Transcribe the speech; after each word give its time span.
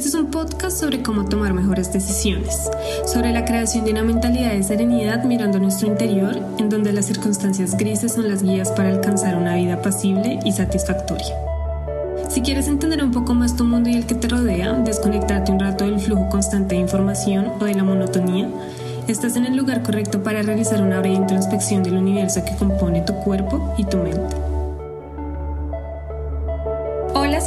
Este 0.00 0.08
es 0.08 0.14
un 0.14 0.30
podcast 0.30 0.80
sobre 0.80 1.02
cómo 1.02 1.26
tomar 1.26 1.52
mejores 1.52 1.92
decisiones, 1.92 2.70
sobre 3.04 3.34
la 3.34 3.44
creación 3.44 3.84
de 3.84 3.90
una 3.90 4.02
mentalidad 4.02 4.52
de 4.52 4.62
serenidad 4.62 5.24
mirando 5.24 5.58
nuestro 5.58 5.88
interior, 5.88 6.38
en 6.56 6.70
donde 6.70 6.94
las 6.94 7.04
circunstancias 7.04 7.76
grises 7.76 8.14
son 8.14 8.26
las 8.26 8.42
guías 8.42 8.70
para 8.70 8.88
alcanzar 8.88 9.36
una 9.36 9.56
vida 9.56 9.82
pasible 9.82 10.38
y 10.42 10.52
satisfactoria. 10.52 11.36
Si 12.30 12.40
quieres 12.40 12.66
entender 12.68 13.04
un 13.04 13.10
poco 13.10 13.34
más 13.34 13.56
tu 13.56 13.64
mundo 13.64 13.90
y 13.90 13.94
el 13.96 14.06
que 14.06 14.14
te 14.14 14.28
rodea, 14.28 14.72
desconectarte 14.72 15.52
un 15.52 15.60
rato 15.60 15.84
del 15.84 16.00
flujo 16.00 16.30
constante 16.30 16.76
de 16.76 16.80
información 16.80 17.52
o 17.60 17.66
de 17.66 17.74
la 17.74 17.84
monotonía, 17.84 18.48
estás 19.06 19.36
en 19.36 19.44
el 19.44 19.54
lugar 19.54 19.82
correcto 19.82 20.22
para 20.22 20.40
realizar 20.40 20.80
una 20.80 21.00
breve 21.00 21.16
introspección 21.16 21.82
del 21.82 21.98
universo 21.98 22.42
que 22.42 22.56
compone 22.56 23.02
tu 23.02 23.12
cuerpo 23.16 23.74
y 23.76 23.84
tu 23.84 23.98
mente. 23.98 24.49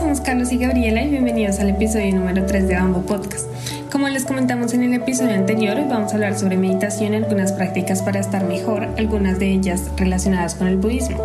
Somos 0.03 0.19
Carlos 0.19 0.51
y 0.51 0.57
Gabriela 0.57 1.01
y 1.01 1.11
bienvenidos 1.11 1.61
al 1.61 1.69
episodio 1.69 2.13
número 2.13 2.45
3 2.45 2.67
de 2.67 2.75
Bambo 2.75 3.03
Podcast. 3.03 3.47
Como 3.89 4.09
les 4.09 4.25
comentamos 4.25 4.73
en 4.73 4.83
el 4.83 4.93
episodio 4.93 5.33
anterior, 5.33 5.77
hoy 5.77 5.85
vamos 5.89 6.11
a 6.11 6.15
hablar 6.15 6.37
sobre 6.37 6.57
meditación 6.57 7.13
y 7.13 7.15
algunas 7.15 7.53
prácticas 7.53 8.01
para 8.01 8.19
estar 8.19 8.43
mejor, 8.43 8.89
algunas 8.97 9.39
de 9.39 9.51
ellas 9.51 9.89
relacionadas 9.95 10.55
con 10.55 10.67
el 10.67 10.75
budismo. 10.75 11.23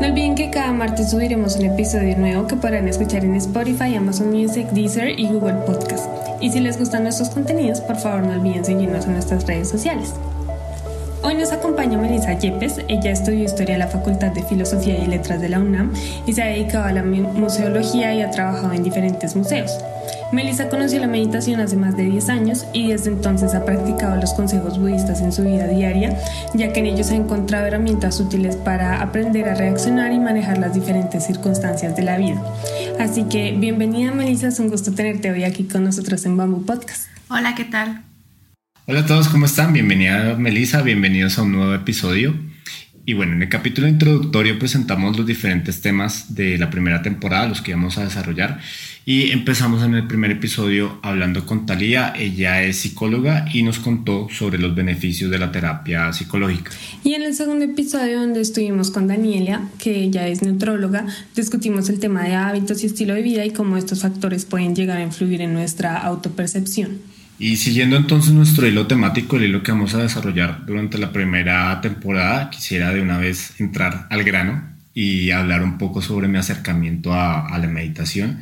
No 0.00 0.08
olviden 0.08 0.34
que 0.34 0.50
cada 0.50 0.72
martes 0.72 1.10
subiremos 1.10 1.54
un 1.54 1.66
episodio 1.66 2.18
nuevo 2.18 2.48
que 2.48 2.56
podrán 2.56 2.88
escuchar 2.88 3.24
en 3.24 3.36
Spotify, 3.36 3.94
Amazon 3.94 4.32
Music, 4.32 4.66
Deezer 4.72 5.20
y 5.20 5.28
Google 5.28 5.60
Podcast. 5.64 6.06
Y 6.40 6.50
si 6.50 6.58
les 6.58 6.80
gustan 6.80 7.04
nuestros 7.04 7.30
contenidos, 7.30 7.80
por 7.80 7.94
favor 7.94 8.24
no 8.24 8.32
olviden 8.32 8.64
seguirnos 8.64 9.06
en 9.06 9.12
nuestras 9.12 9.46
redes 9.46 9.68
sociales. 9.68 10.14
Hoy 11.22 11.34
nos 11.34 11.52
acompaña 11.52 11.98
Melissa 11.98 12.38
Yepes. 12.38 12.80
Ella 12.88 13.10
estudió 13.10 13.44
Historia 13.44 13.74
en 13.74 13.80
la 13.80 13.88
Facultad 13.88 14.32
de 14.32 14.42
Filosofía 14.44 14.98
y 14.98 15.06
Letras 15.06 15.40
de 15.40 15.48
la 15.48 15.58
UNAM 15.58 15.92
y 16.26 16.32
se 16.32 16.42
ha 16.42 16.46
dedicado 16.46 16.84
a 16.84 16.92
la 16.92 17.02
museología 17.02 18.14
y 18.14 18.22
ha 18.22 18.30
trabajado 18.30 18.72
en 18.72 18.82
diferentes 18.82 19.34
museos. 19.34 19.72
Melissa 20.32 20.68
conoció 20.68 21.00
la 21.00 21.06
meditación 21.06 21.60
hace 21.60 21.76
más 21.76 21.96
de 21.96 22.04
10 22.04 22.28
años 22.28 22.66
y 22.72 22.90
desde 22.90 23.10
entonces 23.10 23.54
ha 23.54 23.64
practicado 23.64 24.16
los 24.16 24.34
consejos 24.34 24.78
budistas 24.78 25.20
en 25.20 25.32
su 25.32 25.42
vida 25.42 25.66
diaria, 25.68 26.18
ya 26.54 26.72
que 26.72 26.80
en 26.80 26.86
ellos 26.86 27.10
ha 27.10 27.14
encontrado 27.14 27.66
herramientas 27.66 28.18
útiles 28.20 28.56
para 28.56 29.00
aprender 29.00 29.48
a 29.48 29.54
reaccionar 29.54 30.12
y 30.12 30.18
manejar 30.18 30.58
las 30.58 30.74
diferentes 30.74 31.24
circunstancias 31.24 31.96
de 31.96 32.02
la 32.02 32.18
vida. 32.18 32.42
Así 32.98 33.24
que 33.24 33.52
bienvenida 33.52 34.12
Melissa, 34.12 34.48
es 34.48 34.58
un 34.58 34.68
gusto 34.68 34.92
tenerte 34.92 35.30
hoy 35.30 35.44
aquí 35.44 35.64
con 35.64 35.84
nosotros 35.84 36.24
en 36.26 36.36
Bamboo 36.36 36.66
Podcast. 36.66 37.06
Hola, 37.28 37.54
¿qué 37.54 37.64
tal? 37.64 38.05
Hola 38.88 39.00
a 39.00 39.06
todos, 39.06 39.26
¿cómo 39.26 39.46
están? 39.46 39.72
Bienvenida 39.72 40.36
Melissa, 40.38 40.80
bienvenidos 40.80 41.40
a 41.40 41.42
un 41.42 41.50
nuevo 41.50 41.74
episodio. 41.74 42.36
Y 43.04 43.14
bueno, 43.14 43.32
en 43.32 43.42
el 43.42 43.48
capítulo 43.48 43.88
introductorio 43.88 44.60
presentamos 44.60 45.16
los 45.16 45.26
diferentes 45.26 45.80
temas 45.80 46.36
de 46.36 46.56
la 46.56 46.70
primera 46.70 47.02
temporada, 47.02 47.48
los 47.48 47.62
que 47.62 47.72
vamos 47.72 47.98
a 47.98 48.04
desarrollar. 48.04 48.60
Y 49.04 49.32
empezamos 49.32 49.82
en 49.82 49.94
el 49.94 50.06
primer 50.06 50.30
episodio 50.30 51.00
hablando 51.02 51.46
con 51.46 51.66
Talía. 51.66 52.14
Ella 52.16 52.62
es 52.62 52.76
psicóloga 52.76 53.46
y 53.52 53.64
nos 53.64 53.80
contó 53.80 54.28
sobre 54.30 54.58
los 54.58 54.76
beneficios 54.76 55.32
de 55.32 55.40
la 55.40 55.50
terapia 55.50 56.12
psicológica. 56.12 56.70
Y 57.02 57.14
en 57.14 57.22
el 57.22 57.34
segundo 57.34 57.64
episodio, 57.64 58.20
donde 58.20 58.40
estuvimos 58.40 58.92
con 58.92 59.08
Daniela, 59.08 59.68
que 59.80 59.98
ella 60.04 60.28
es 60.28 60.42
neutróloga, 60.42 61.06
discutimos 61.34 61.88
el 61.88 61.98
tema 61.98 62.22
de 62.22 62.36
hábitos 62.36 62.84
y 62.84 62.86
estilo 62.86 63.14
de 63.14 63.22
vida 63.22 63.44
y 63.44 63.50
cómo 63.50 63.78
estos 63.78 64.02
factores 64.02 64.44
pueden 64.44 64.76
llegar 64.76 64.98
a 64.98 65.02
influir 65.02 65.40
en 65.40 65.54
nuestra 65.54 65.96
autopercepción. 65.96 67.15
Y 67.38 67.56
siguiendo 67.56 67.96
entonces 67.96 68.32
nuestro 68.32 68.66
hilo 68.66 68.86
temático, 68.86 69.36
el 69.36 69.44
hilo 69.44 69.62
que 69.62 69.70
vamos 69.72 69.94
a 69.94 70.02
desarrollar 70.02 70.64
durante 70.64 70.96
la 70.96 71.12
primera 71.12 71.78
temporada, 71.82 72.48
quisiera 72.48 72.92
de 72.92 73.02
una 73.02 73.18
vez 73.18 73.60
entrar 73.60 74.06
al 74.08 74.24
grano 74.24 74.62
y 74.94 75.30
hablar 75.30 75.62
un 75.62 75.76
poco 75.76 76.00
sobre 76.00 76.28
mi 76.28 76.38
acercamiento 76.38 77.12
a, 77.12 77.58
la 77.58 77.66
meditación. 77.66 78.40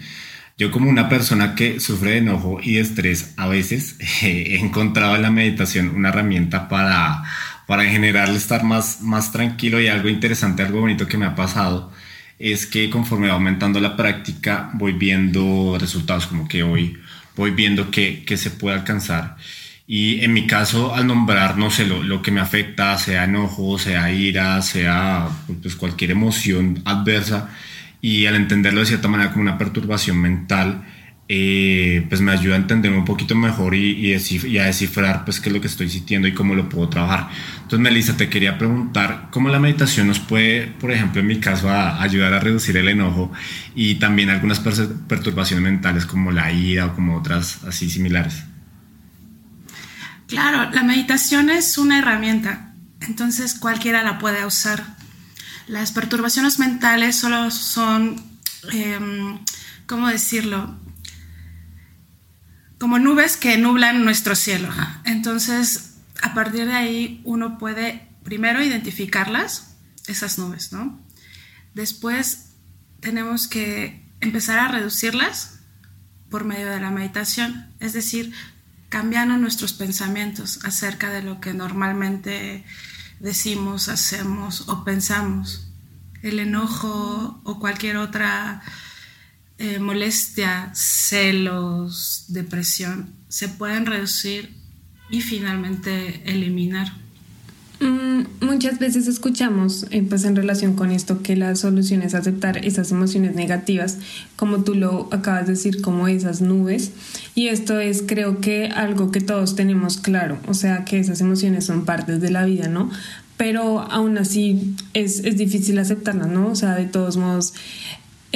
Yo 0.56 0.70
como 0.70 0.88
una 0.88 1.08
persona 1.08 1.56
que 1.56 1.80
sufre 1.80 2.12
de 2.12 2.18
enojo 2.18 2.60
y 2.62 2.78
estrés 2.78 3.34
a 3.36 3.48
veces 3.48 3.96
he 4.22 4.58
encontrado 4.60 5.16
en 5.16 5.22
la 5.22 5.30
meditación 5.32 5.88
una 5.88 6.10
herramienta 6.10 6.68
para, 6.68 7.24
para 7.66 7.84
en 7.84 7.90
general 7.90 8.36
estar 8.36 8.62
más, 8.62 9.00
más 9.00 9.32
tranquilo 9.32 9.80
y 9.80 9.88
algo 9.88 10.08
interesante, 10.08 10.62
algo 10.62 10.80
bonito 10.80 11.08
que 11.08 11.18
me 11.18 11.26
ha 11.26 11.34
pasado 11.34 11.90
es 12.38 12.66
que 12.66 12.90
conforme 12.90 13.28
va 13.28 13.34
aumentando 13.34 13.80
la 13.80 13.96
práctica 13.96 14.70
voy 14.74 14.92
viendo 14.92 15.76
resultados 15.80 16.26
como 16.26 16.46
que 16.46 16.62
hoy 16.62 16.98
voy 17.36 17.50
viendo 17.50 17.90
qué, 17.90 18.24
se 18.36 18.50
puede 18.50 18.76
alcanzar. 18.76 19.36
Y 19.86 20.24
en 20.24 20.32
mi 20.32 20.46
caso, 20.46 20.94
al 20.94 21.06
nombrar, 21.06 21.58
no 21.58 21.70
sé, 21.70 21.86
lo, 21.86 22.22
que 22.22 22.30
me 22.30 22.40
afecta, 22.40 22.96
sea 22.98 23.24
enojo, 23.24 23.78
sea 23.78 24.10
ira, 24.10 24.62
sea 24.62 25.28
pues, 25.62 25.76
cualquier 25.76 26.12
emoción 26.12 26.80
adversa, 26.84 27.50
y 28.00 28.26
al 28.26 28.36
entenderlo 28.36 28.80
de 28.80 28.86
cierta 28.86 29.08
manera 29.08 29.30
como 29.30 29.42
una 29.42 29.58
perturbación 29.58 30.18
mental, 30.18 30.84
eh, 31.26 32.04
pues 32.10 32.20
me 32.20 32.32
ayuda 32.32 32.54
a 32.54 32.58
entender 32.58 32.92
un 32.92 33.06
poquito 33.06 33.34
mejor 33.34 33.74
y, 33.74 34.12
a 34.12 34.64
descifrar 34.64 35.24
pues 35.24 35.40
qué 35.40 35.48
es 35.48 35.54
lo 35.54 35.60
que 35.60 35.68
estoy 35.68 35.88
sintiendo 35.88 36.28
y 36.28 36.34
cómo 36.34 36.54
lo 36.54 36.68
puedo 36.68 36.88
trabajar. 36.90 37.30
Entonces, 37.56 37.78
Melissa, 37.80 38.16
te 38.16 38.28
quería 38.28 38.58
preguntar 38.58 39.28
cómo 39.30 39.48
la 39.48 39.58
meditación 39.58 40.08
nos 40.08 40.20
puede, 40.20 40.66
por 40.66 40.90
ejemplo, 40.90 41.22
en 41.22 41.26
mi 41.26 41.40
caso, 41.40 41.70
ayudar 41.70 42.34
a 42.34 42.40
reducir 42.40 42.76
el 42.76 42.88
enojo 42.88 43.32
y 43.74 43.94
también 43.94 44.28
algunas 44.28 44.60
perturbaciones 44.60 45.62
mentales 45.62 46.04
como 46.04 46.30
la 46.30 46.52
ira 46.52 46.86
o 46.86 46.94
como 46.94 47.16
otras 47.16 47.64
así 47.64 47.88
similares. 47.88 48.44
Claro, 50.26 50.70
la 50.72 50.82
meditación 50.82 51.48
es 51.48 51.78
una 51.78 51.98
herramienta, 51.98 52.74
entonces 53.00 53.54
cualquiera 53.54 54.02
la 54.02 54.18
puede 54.18 54.44
usar. 54.44 54.84
Las 55.68 55.92
perturbaciones 55.92 56.58
mentales 56.58 57.16
solo 57.16 57.50
son, 57.50 58.20
em, 58.72 59.38
¿cómo 59.86 60.08
decirlo? 60.08 60.83
Como 62.84 62.98
nubes 62.98 63.38
que 63.38 63.56
nublan 63.56 64.04
nuestro 64.04 64.36
cielo. 64.36 64.68
Entonces, 65.06 65.94
a 66.20 66.34
partir 66.34 66.66
de 66.66 66.74
ahí 66.74 67.22
uno 67.24 67.56
puede 67.56 68.10
primero 68.24 68.62
identificarlas, 68.62 69.74
esas 70.06 70.38
nubes, 70.38 70.70
¿no? 70.70 71.00
Después 71.72 72.50
tenemos 73.00 73.48
que 73.48 74.06
empezar 74.20 74.58
a 74.58 74.68
reducirlas 74.68 75.60
por 76.28 76.44
medio 76.44 76.68
de 76.68 76.78
la 76.78 76.90
meditación, 76.90 77.72
es 77.80 77.94
decir, 77.94 78.34
cambiando 78.90 79.38
nuestros 79.38 79.72
pensamientos 79.72 80.62
acerca 80.66 81.08
de 81.08 81.22
lo 81.22 81.40
que 81.40 81.54
normalmente 81.54 82.66
decimos, 83.18 83.88
hacemos 83.88 84.68
o 84.68 84.84
pensamos. 84.84 85.72
El 86.20 86.38
enojo 86.38 87.40
o 87.44 87.58
cualquier 87.58 87.96
otra 87.96 88.60
eh, 89.58 89.78
molestia, 89.78 90.70
celos, 90.74 92.24
depresión, 92.28 93.10
se 93.28 93.48
pueden 93.48 93.86
reducir 93.86 94.54
y 95.10 95.20
finalmente 95.20 96.22
eliminar. 96.24 96.92
Mm, 97.80 98.24
muchas 98.40 98.78
veces 98.78 99.08
escuchamos, 99.08 99.86
eh, 99.90 100.02
pues 100.08 100.24
en 100.24 100.36
relación 100.36 100.74
con 100.74 100.90
esto, 100.90 101.22
que 101.22 101.36
la 101.36 101.54
solución 101.56 102.02
es 102.02 102.14
aceptar 102.14 102.64
esas 102.64 102.90
emociones 102.92 103.34
negativas, 103.34 103.98
como 104.36 104.64
tú 104.64 104.74
lo 104.74 105.08
acabas 105.12 105.46
de 105.46 105.52
decir, 105.52 105.82
como 105.82 106.08
esas 106.08 106.40
nubes. 106.40 106.92
Y 107.34 107.48
esto 107.48 107.80
es, 107.80 108.02
creo 108.06 108.40
que, 108.40 108.68
algo 108.68 109.10
que 109.10 109.20
todos 109.20 109.56
tenemos 109.56 109.98
claro, 109.98 110.38
o 110.46 110.54
sea, 110.54 110.84
que 110.84 110.98
esas 110.98 111.20
emociones 111.20 111.66
son 111.66 111.84
partes 111.84 112.20
de 112.20 112.30
la 112.30 112.44
vida, 112.44 112.68
¿no? 112.68 112.90
Pero 113.36 113.80
aún 113.80 114.16
así 114.16 114.76
es, 114.94 115.18
es 115.24 115.36
difícil 115.36 115.78
aceptarlas, 115.78 116.28
¿no? 116.28 116.48
O 116.48 116.54
sea, 116.54 116.76
de 116.76 116.86
todos 116.86 117.16
modos, 117.16 117.52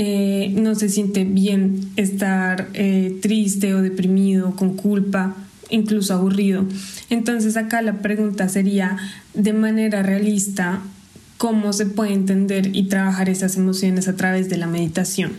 eh, 0.01 0.53
no 0.55 0.77
se 0.77 0.89
siente 0.89 1.25
bien 1.25 1.91
estar 1.97 2.69
eh, 2.73 3.19
triste 3.21 3.75
o 3.75 3.83
deprimido, 3.83 4.55
con 4.55 4.77
culpa, 4.77 5.35
incluso 5.71 6.15
aburrido. 6.15 6.65
Entonces 7.11 7.57
acá 7.57 7.83
la 7.83 7.95
pregunta 7.95 8.49
sería, 8.49 8.97
de 9.35 9.53
manera 9.53 10.05
realista, 10.05 10.83
¿cómo 11.37 11.73
se 11.73 11.87
puede 11.87 12.13
entender 12.13 12.77
y 12.77 12.85
trabajar 12.85 13.29
esas 13.29 13.57
emociones 13.57 14.07
a 14.07 14.15
través 14.15 14.49
de 14.49 14.59
la 14.59 14.69
meditación? 14.69 15.33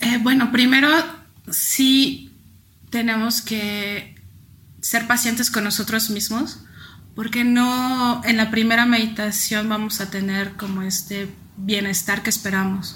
Eh, 0.00 0.20
bueno, 0.22 0.52
primero 0.52 0.88
sí 1.50 2.30
tenemos 2.90 3.42
que 3.42 4.14
ser 4.80 5.08
pacientes 5.08 5.50
con 5.50 5.64
nosotros 5.64 6.10
mismos, 6.10 6.60
porque 7.16 7.42
no 7.42 8.22
en 8.24 8.36
la 8.36 8.52
primera 8.52 8.86
meditación 8.86 9.68
vamos 9.68 10.00
a 10.00 10.10
tener 10.12 10.52
como 10.52 10.82
este 10.82 11.26
bienestar 11.56 12.22
que 12.22 12.30
esperamos. 12.30 12.94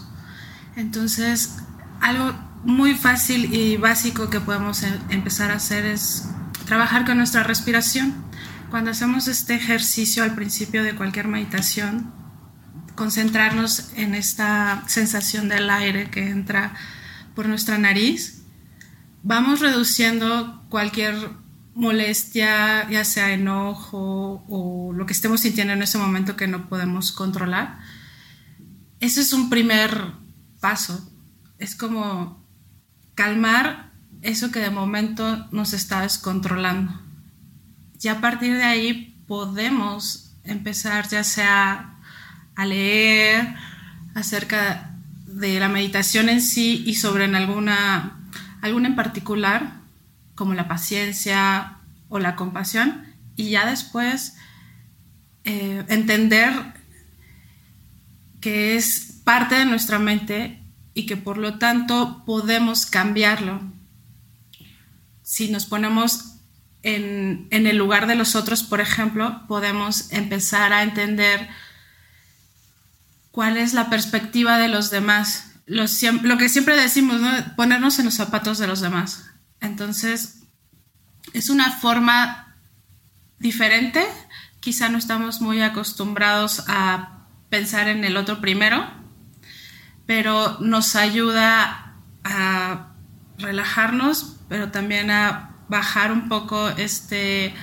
Entonces, 0.77 1.57
algo 2.01 2.35
muy 2.65 2.95
fácil 2.95 3.55
y 3.55 3.77
básico 3.77 4.31
que 4.31 4.41
podemos 4.41 4.83
em, 4.83 4.95
empezar 5.11 5.51
a 5.51 5.57
hacer 5.57 5.85
es 5.85 6.29
trabajar 6.67 7.05
con 7.05 7.19
nuestra 7.19 7.43
respiración. 7.43 8.25
cuando 8.71 8.91
hacemos 8.91 9.29
este 9.29 9.55
ejercicio 9.55 10.25
al 10.25 10.35
principio 10.35 10.83
de 10.83 10.97
cualquier 10.97 11.29
meditación, 11.29 12.13
concentrarnos 12.97 13.93
en 13.95 14.17
esta 14.17 14.83
sensación 14.89 15.49
del 15.49 15.71
aire 15.71 16.11
que 16.11 16.29
entra 16.29 16.75
por 17.37 17.47
nuestra 17.47 17.79
nariz, 17.79 18.43
vamos 19.23 19.61
reduciendo 19.61 20.65
cualquier 20.71 21.15
molestia, 21.75 22.89
ya 22.91 23.05
sea 23.05 23.31
enojo 23.31 24.45
o 24.49 24.93
lo 24.93 25.07
que 25.07 25.13
estemos 25.13 25.43
sintiendo 25.43 25.73
en 25.73 25.83
ese 25.83 25.99
momento 25.99 26.35
que 26.35 26.49
no 26.49 26.69
podemos 26.69 27.13
controlar. 27.13 27.79
Ese 28.99 29.21
es 29.21 29.33
un 29.33 29.51
primer 29.51 30.24
paso. 30.65 31.13
Es 31.59 31.77
como 31.77 32.43
calmar 33.15 33.93
eso 34.23 34.51
que 34.51 34.61
de 34.61 34.71
momento 34.71 35.47
nos 35.53 35.75
está 35.75 36.01
descontrolando. 36.01 36.99
Y 38.01 38.09
a 38.09 38.23
partir 38.23 38.55
de 38.55 38.63
ahí 38.63 39.23
podemos 39.29 40.35
empezar 40.43 41.07
ya 41.11 41.23
sea 41.23 41.99
a 42.57 42.65
leer 42.65 43.55
acerca 44.15 44.95
de 45.27 45.61
la 45.61 45.69
meditación 45.69 46.31
en 46.31 46.41
sí 46.41 46.83
y 46.87 46.95
sobre 46.95 47.27
en 47.27 47.35
alguna, 47.35 48.17
alguna 48.63 48.89
en 48.89 48.97
particular, 48.97 49.81
como 50.35 50.55
la 50.55 50.67
paciencia 50.67 51.77
o 52.09 52.19
la 52.19 52.37
compasión, 52.37 53.05
y 53.37 53.51
ya 53.51 53.67
después 53.67 54.39
eh, 55.45 55.85
entender 55.89 56.55
que 58.41 58.77
es 58.77 59.14
parte 59.25 59.57
de 59.57 59.65
nuestra 59.65 59.99
mente 59.99 60.63
y 60.95 61.07
que 61.07 61.17
por 61.17 61.39
lo 61.39 61.59
tanto 61.59 62.23
podemos 62.25 62.87
cambiarlo. 62.87 63.61
Si 65.23 65.51
nos 65.51 65.67
ponemos 65.67 66.37
en, 66.83 67.49
el 67.51 67.77
lugar 67.77 68.07
de 68.07 68.15
los 68.15 68.37
otros, 68.37 68.63
por 68.63 68.81
ejemplo, 68.81 69.43
podemos 69.49 70.13
empezar 70.13 70.73
a 70.73 70.83
entender 70.83 71.49
cuál 73.31 73.57
es 73.57 73.73
la 73.73 73.91
perspectiva 73.91 74.59
de 74.59 74.69
los 74.69 74.91
demás. 74.91 75.53
Lo, 75.67 75.85
lo 76.23 76.39
que 76.39 76.49
siempre 76.49 76.77
decimos, 76.77 77.21
ponernos 77.57 77.99
en 77.99 78.05
los 78.05 78.15
zapatos 78.15 78.59
de 78.59 78.67
los 78.67 78.81
demás. 78.81 79.31
Entonces, 79.61 80.43
es 81.33 81.49
una 81.49 81.73
forma 81.73 82.55
diferente. 83.39 84.07
Quizá 84.61 84.91
no 84.91 84.99
estamos 84.99 85.41
muy 85.41 85.63
acostumbrados 85.63 86.65
a 86.69 87.27
pensar 87.49 87.89
en 87.89 88.05
el 88.05 88.17
otro 88.17 88.41
primero, 88.41 89.04
pero 90.07 90.59
nos 90.61 90.97
ayuda 90.97 91.95
a 92.25 92.95
relajarnos, 93.39 94.37
pero 94.49 94.71
también 94.71 95.11
a 95.11 95.51
bajar 95.69 96.13
un 96.13 96.29
poco 96.29 96.69
este, 96.71 97.55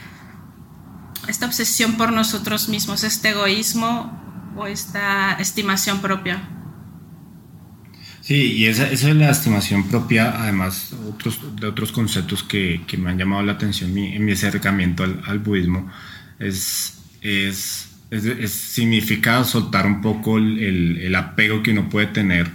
esta 1.27 1.45
obsesión 1.45 1.97
por 1.97 2.11
nosotros 2.11 2.69
mismos, 2.69 3.03
este 3.03 3.29
egoísmo 3.29 4.19
o 4.55 4.67
esta 4.67 5.33
estimación 5.33 6.01
propia. 6.01 6.49
Sí, 8.21 8.53
y 8.53 8.65
esa, 8.67 8.89
es 8.89 9.03
la 9.03 9.31
estimación 9.31 9.87
propia, 9.87 10.41
además 10.41 10.93
otros, 11.09 11.39
de 11.59 11.67
otros 11.67 11.91
conceptos 11.91 12.43
que, 12.43 12.81
que 12.85 12.97
me 12.97 13.09
han 13.09 13.17
llamado 13.17 13.41
la 13.41 13.53
atención 13.53 13.97
en 13.97 14.23
mi 14.23 14.31
acercamiento 14.31 15.03
al, 15.03 15.21
al 15.25 15.39
budismo, 15.39 15.91
es, 16.37 17.01
es, 17.21 17.89
es, 18.11 18.51
significa 18.51 19.43
soltar 19.43 19.85
un 19.87 20.01
poco 20.01 20.37
el, 20.37 20.99
el, 20.99 21.15
apego 21.15 21.63
que 21.63 21.71
uno 21.71 21.89
puede 21.89 22.07
tener 22.07 22.49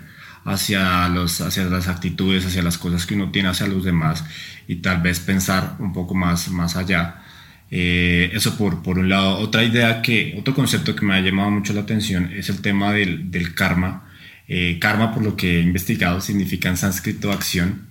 hacia, 0.45 1.09
los, 1.09 1.41
hacia 1.41 1.65
las 1.65 1.89
actitudes, 1.89 2.47
hacia 2.47 2.63
las 2.63 2.79
cosas 2.79 3.07
que 3.07 3.15
uno 3.15 3.31
tiene 3.33 3.49
hacia 3.49 3.67
los 3.67 3.85
demás 3.85 4.25
y 4.69 4.77
tal 4.77 5.03
vez 5.03 5.19
pensar 5.21 5.77
un 5.81 5.93
poco 5.93 6.15
más, 6.15 6.49
más 6.51 6.77
allá 6.77 7.23
eh, 7.71 8.31
eso 8.33 8.57
por, 8.57 8.83
por 8.83 8.99
un 8.99 9.09
lado. 9.09 9.39
Otra 9.39 9.65
idea 9.65 10.03
que, 10.03 10.37
otro 10.39 10.55
concepto 10.55 10.95
que 10.95 11.05
me 11.05 11.15
ha 11.15 11.21
llamado 11.21 11.51
mucho 11.51 11.73
la 11.73 11.81
atención 11.83 12.31
es 12.33 12.49
el 12.49 12.61
tema 12.61 12.93
del, 12.93 13.31
del 13.31 13.55
karma. 13.55 14.09
Eh, 14.49 14.79
karma, 14.81 15.13
por 15.13 15.25
lo 15.25 15.37
que 15.37 15.59
he 15.59 15.63
investigado, 15.63 16.21
significa 16.21 16.69
en 16.69 16.77
sánscrito 16.77 17.33
acción 17.33 17.89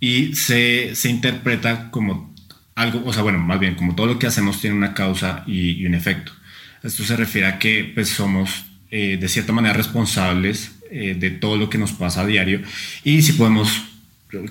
y 0.00 0.34
se, 0.34 0.94
se, 0.94 1.10
interpreta 1.10 1.90
como 1.90 2.34
algo, 2.74 3.02
o 3.04 3.12
sea, 3.12 3.22
bueno, 3.22 3.38
más 3.38 3.60
bien 3.60 3.74
como 3.74 3.94
todo 3.94 4.06
lo 4.06 4.18
que 4.18 4.26
hacemos 4.26 4.60
tiene 4.60 4.76
una 4.76 4.94
causa 4.94 5.44
y, 5.46 5.72
y 5.72 5.86
un 5.86 5.94
efecto. 5.94 6.32
Esto 6.82 7.04
se 7.04 7.16
refiere 7.16 7.46
a 7.46 7.58
que 7.58 7.90
pues 7.94 8.08
somos 8.08 8.64
eh, 8.90 9.16
de 9.20 9.28
cierta 9.28 9.52
manera 9.52 9.74
responsables 9.74 10.72
de 10.90 11.30
todo 11.30 11.56
lo 11.56 11.70
que 11.70 11.78
nos 11.78 11.92
pasa 11.92 12.22
a 12.22 12.26
diario 12.26 12.62
y 13.04 13.22
si 13.22 13.34
podemos, 13.34 13.84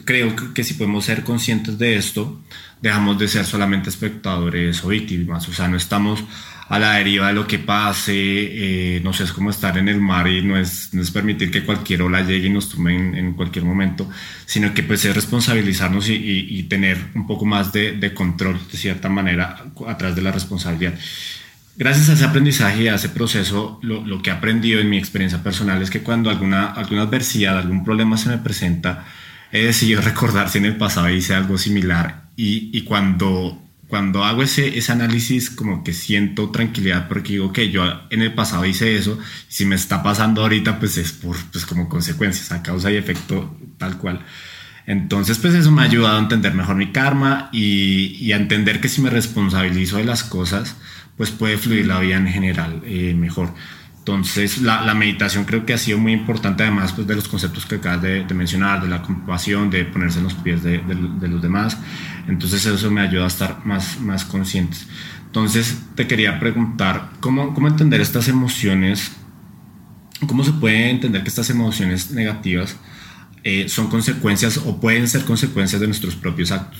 creo 0.05 0.33
que 0.53 0.63
si 0.63 0.75
podemos 0.75 1.03
ser 1.03 1.25
conscientes 1.25 1.77
de 1.77 1.97
esto, 1.97 2.41
dejamos 2.81 3.19
de 3.19 3.27
ser 3.27 3.43
solamente 3.45 3.89
espectadores 3.89 4.81
o 4.85 4.87
víctimas, 4.87 5.49
o 5.49 5.53
sea, 5.53 5.67
no 5.67 5.75
estamos 5.75 6.23
a 6.69 6.77
la 6.77 6.93
deriva 6.93 7.27
de 7.27 7.33
lo 7.33 7.47
que 7.47 7.57
pase, 7.57 8.13
eh, 8.15 9.01
no 9.03 9.11
sé, 9.11 9.23
es 9.23 9.31
como 9.31 9.49
estar 9.49 9.75
en 9.79 9.89
el 9.89 9.99
mar 9.99 10.27
y 10.27 10.43
no 10.43 10.55
es, 10.55 10.93
no 10.93 11.01
es 11.01 11.09
permitir 11.09 11.49
que 11.49 11.65
cualquier 11.65 12.03
ola 12.03 12.21
llegue 12.21 12.45
y 12.45 12.49
nos 12.51 12.69
tome 12.69 12.95
en, 12.95 13.33
cualquier 13.33 13.65
momento, 13.65 14.07
sino 14.45 14.71
que 14.73 14.83
pues 14.83 15.03
es 15.03 15.15
responsabilizarnos 15.15 16.07
y, 16.09 16.13
y, 16.13 16.63
tener 16.63 16.97
un 17.15 17.25
poco 17.25 17.45
más 17.45 17.73
de, 17.73 17.93
de, 17.93 18.13
control 18.13 18.59
de 18.71 18.77
cierta 18.77 19.09
manera 19.09 19.65
a 19.87 19.97
través 19.97 20.15
de 20.15 20.21
la 20.21 20.31
responsabilidad. 20.31 20.93
Gracias 21.79 22.09
a 22.09 22.13
ese 22.13 22.25
aprendizaje 22.25 22.89
a 22.89 22.95
ese 22.95 23.07
proceso, 23.07 23.79
lo, 23.81 24.21
que 24.21 24.31
he 24.31 24.33
aprendido 24.33 24.81
en 24.81 24.89
mi 24.89 24.97
experiencia 24.97 25.41
personal 25.41 25.81
es 25.81 25.89
que 25.89 26.01
cuando 26.01 26.29
alguna, 26.29 26.65
alguna 26.65 27.03
adversidad, 27.03 27.57
algún 27.57 27.85
problema 27.85 28.17
se 28.17 28.27
me 28.27 28.37
presenta, 28.37 29.05
he 29.53 29.63
decidido 29.63 30.01
recordar 30.11 30.49
si 30.49 30.57
en 30.57 30.65
el 30.65 30.75
pasado 30.75 31.09
hice 31.09 31.35
algo 31.35 31.57
similar 31.57 32.25
y, 32.35 32.69
y 32.77 32.81
cuando, 32.81 33.63
cuando 33.87 34.25
hago 34.25 34.43
ese, 34.43 34.77
ese 34.77 34.91
análisis 34.91 35.49
como 35.49 35.81
que 35.85 35.93
siento 35.93 36.49
tranquilidad 36.49 37.07
porque 37.07 37.31
digo 37.31 37.53
que 37.53 37.71
yo 37.71 37.85
en 38.09 38.23
el 38.23 38.33
pasado 38.33 38.65
hice 38.65 38.97
eso, 38.97 39.17
si 39.47 39.63
me 39.63 39.75
está 39.75 40.03
pasando 40.03 40.41
ahorita 40.41 40.79
pues 40.79 40.97
es 40.97 41.13
por 41.13 41.37
pues 41.49 41.65
como 41.65 41.87
consecuencias, 41.87 42.51
a 42.51 42.61
causa 42.61 42.91
y 42.91 42.97
efecto 42.97 43.57
tal 43.77 43.97
cual. 43.97 44.25
Entonces 44.85 45.37
pues 45.37 45.53
eso 45.53 45.71
me 45.71 45.83
ha 45.83 45.85
ayudado 45.85 46.17
a 46.17 46.19
entender 46.19 46.53
mejor 46.53 46.75
mi 46.75 46.91
karma 46.91 47.49
y, 47.53 48.17
y 48.19 48.33
a 48.33 48.35
entender 48.35 48.81
que 48.81 48.89
si 48.89 48.99
me 48.99 49.09
responsabilizo 49.09 49.95
de 49.95 50.03
las 50.03 50.25
cosas 50.25 50.75
pues 51.19 51.31
puede 51.31 51.57
fluir 51.57 51.85
la 51.85 51.99
vida 51.99 52.15
en 52.15 52.27
general 52.27 52.81
eh, 52.85 53.13
mejor. 53.13 53.53
Entonces, 53.97 54.61
la, 54.61 54.93
meditación 54.93 55.43
creo 55.43 55.65
que 55.65 55.73
ha 55.73 55.77
sido 55.77 55.97
muy 55.97 56.13
importante, 56.13 56.63
además 56.63 56.93
pues, 56.93 57.05
de 57.07 57.13
los 57.13 57.27
conceptos 57.27 57.65
que 57.65 57.75
acabas 57.75 58.01
de, 58.01 58.23
de 58.23 58.33
mencionar, 58.33 58.81
de 58.81 58.87
la 58.87 59.01
compasión, 59.01 59.69
de 59.69 59.83
ponerse 59.83 60.19
en 60.19 60.23
los 60.23 60.33
pies 60.35 60.63
de, 60.63 60.81
los 61.27 61.41
demás. 61.41 61.77
Entonces, 62.29 62.65
eso 62.65 62.89
me 62.89 63.01
ayuda 63.01 63.25
a 63.25 63.27
estar 63.27 63.65
más, 63.65 63.99
más 63.99 64.23
conscientes. 64.23 64.87
Entonces, 65.25 65.79
te 65.93 66.07
quería 66.07 66.39
preguntar, 66.39 67.09
¿cómo, 67.19 67.53
¿cómo 67.53 67.67
entender 67.67 67.99
estas 67.99 68.29
emociones? 68.29 69.11
¿Cómo 70.25 70.45
se 70.45 70.53
puede 70.53 70.89
entender 70.89 71.21
que 71.21 71.27
estas 71.27 71.49
emociones 71.49 72.11
negativas 72.11 72.77
eh, 73.43 73.67
son 73.67 73.89
consecuencias 73.89 74.55
o 74.55 74.79
pueden 74.79 75.09
ser 75.09 75.25
consecuencias 75.25 75.81
de 75.81 75.87
nuestros 75.87 76.15
propios 76.15 76.53
actos? 76.53 76.79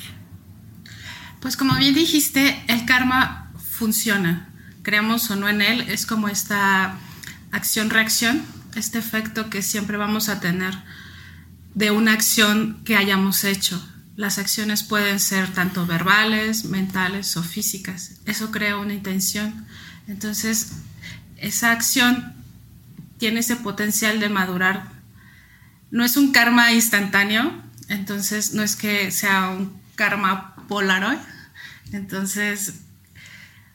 Pues 1.42 1.58
como 1.58 1.76
bien 1.76 1.94
dijiste, 1.94 2.64
el 2.70 2.86
karma 2.86 3.49
funciona, 3.80 4.50
creamos 4.84 5.32
o 5.32 5.38
no 5.38 5.48
en 5.48 5.62
él, 5.62 5.82
es 5.88 6.06
como 6.06 6.28
esta 6.28 6.98
acción-reacción, 7.52 8.44
este 8.76 9.00
efecto 9.00 9.50
que 9.50 9.62
siempre 9.62 9.96
vamos 9.96 10.28
a 10.28 10.42
tener 10.42 10.74
de 11.76 11.90
una 11.90 12.12
acción 12.12 12.82
que 12.84 12.98
hayamos 12.98 13.46
hecho. 13.46 13.82
Las 14.18 14.38
acciones 14.38 14.84
pueden 14.84 15.18
ser 15.22 15.48
tanto 15.54 15.86
verbales, 15.86 16.66
mentales 16.66 17.38
o 17.38 17.44
físicas. 17.44 18.20
Eso 18.26 18.52
crea 18.52 18.76
una 18.76 18.94
intención. 18.94 19.66
Entonces, 20.10 20.74
esa 21.38 21.72
acción 21.72 22.34
tiene 23.18 23.40
ese 23.40 23.56
potencial 23.56 24.20
de 24.20 24.28
madurar. 24.28 24.92
No 25.90 26.04
es 26.04 26.18
un 26.18 26.34
karma 26.34 26.74
instantáneo, 26.74 27.64
entonces 27.88 28.54
no 28.54 28.62
es 28.62 28.76
que 28.76 29.10
sea 29.12 29.52
un 29.52 29.80
karma 29.96 30.54
polaroid. 30.68 31.20
Entonces, 31.94 32.74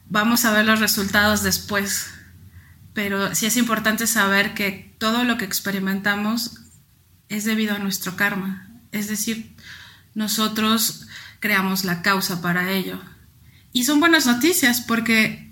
vamos 0.09 0.45
a 0.45 0.51
ver 0.51 0.65
los 0.65 0.79
resultados 0.79 1.43
después 1.43 2.07
pero 2.95 3.35
sí 3.35 3.45
es 3.45 3.57
importante 3.57 4.07
saber 4.07 4.53
que 4.53 4.95
todo 4.97 5.25
lo 5.25 5.37
que 5.37 5.43
experimentamos 5.43 6.61
es 7.27 7.43
debido 7.43 7.75
a 7.75 7.79
nuestro 7.79 8.15
karma, 8.15 8.69
es 8.93 9.09
decir, 9.09 9.53
nosotros 10.15 11.05
creamos 11.41 11.83
la 11.83 12.01
causa 12.01 12.41
para 12.41 12.71
ello. 12.71 13.01
Y 13.73 13.83
son 13.83 13.99
buenas 13.99 14.25
noticias 14.25 14.79
porque 14.79 15.51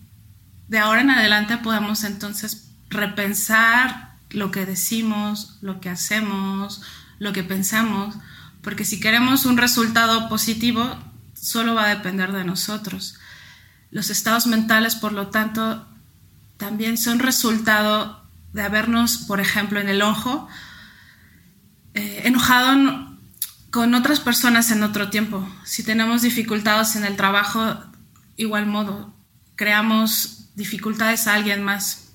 de 0.69 0.79
ahora 0.79 1.01
en 1.01 1.09
adelante 1.09 1.57
podemos 1.57 2.05
entonces 2.05 2.71
repensar 2.89 4.15
lo 4.29 4.49
que 4.49 4.65
decimos, 4.65 5.57
lo 5.59 5.81
que 5.81 5.89
hacemos, 5.89 6.81
lo 7.19 7.33
que 7.33 7.43
pensamos, 7.43 8.15
porque 8.61 8.85
si 8.85 9.01
queremos 9.01 9.45
un 9.45 9.57
resultado 9.57 10.29
positivo, 10.29 10.97
solo 11.33 11.75
va 11.75 11.87
a 11.87 11.95
depender 11.95 12.31
de 12.31 12.45
nosotros. 12.45 13.19
Los 13.93 14.09
estados 14.09 14.47
mentales, 14.47 14.95
por 14.95 15.13
lo 15.13 15.27
tanto, 15.27 15.87
también 16.57 16.97
son 16.97 17.19
resultado 17.19 18.23
de 18.51 18.63
habernos, 18.63 19.19
por 19.19 19.39
ejemplo, 19.39 19.79
en 19.79 19.87
el 19.87 20.01
ojo, 20.01 20.47
eh, 21.93 22.23
enojado 22.25 23.15
con 23.69 23.93
otras 23.93 24.19
personas 24.19 24.71
en 24.71 24.81
otro 24.81 25.11
tiempo. 25.11 25.47
Si 25.63 25.83
tenemos 25.83 26.23
dificultades 26.23 26.95
en 26.95 27.05
el 27.05 27.15
trabajo, 27.15 27.83
igual 28.35 28.65
modo. 28.65 29.13
creamos 29.55 30.49
dificultades 30.55 31.27
a 31.27 31.35
alguien 31.35 31.63
más. 31.63 32.09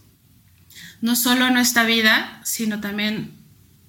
No 1.00 1.14
solo 1.14 1.46
en 1.46 1.54
nuestra 1.54 1.84
vida, 1.84 2.40
sino 2.42 2.80
también 2.80 3.38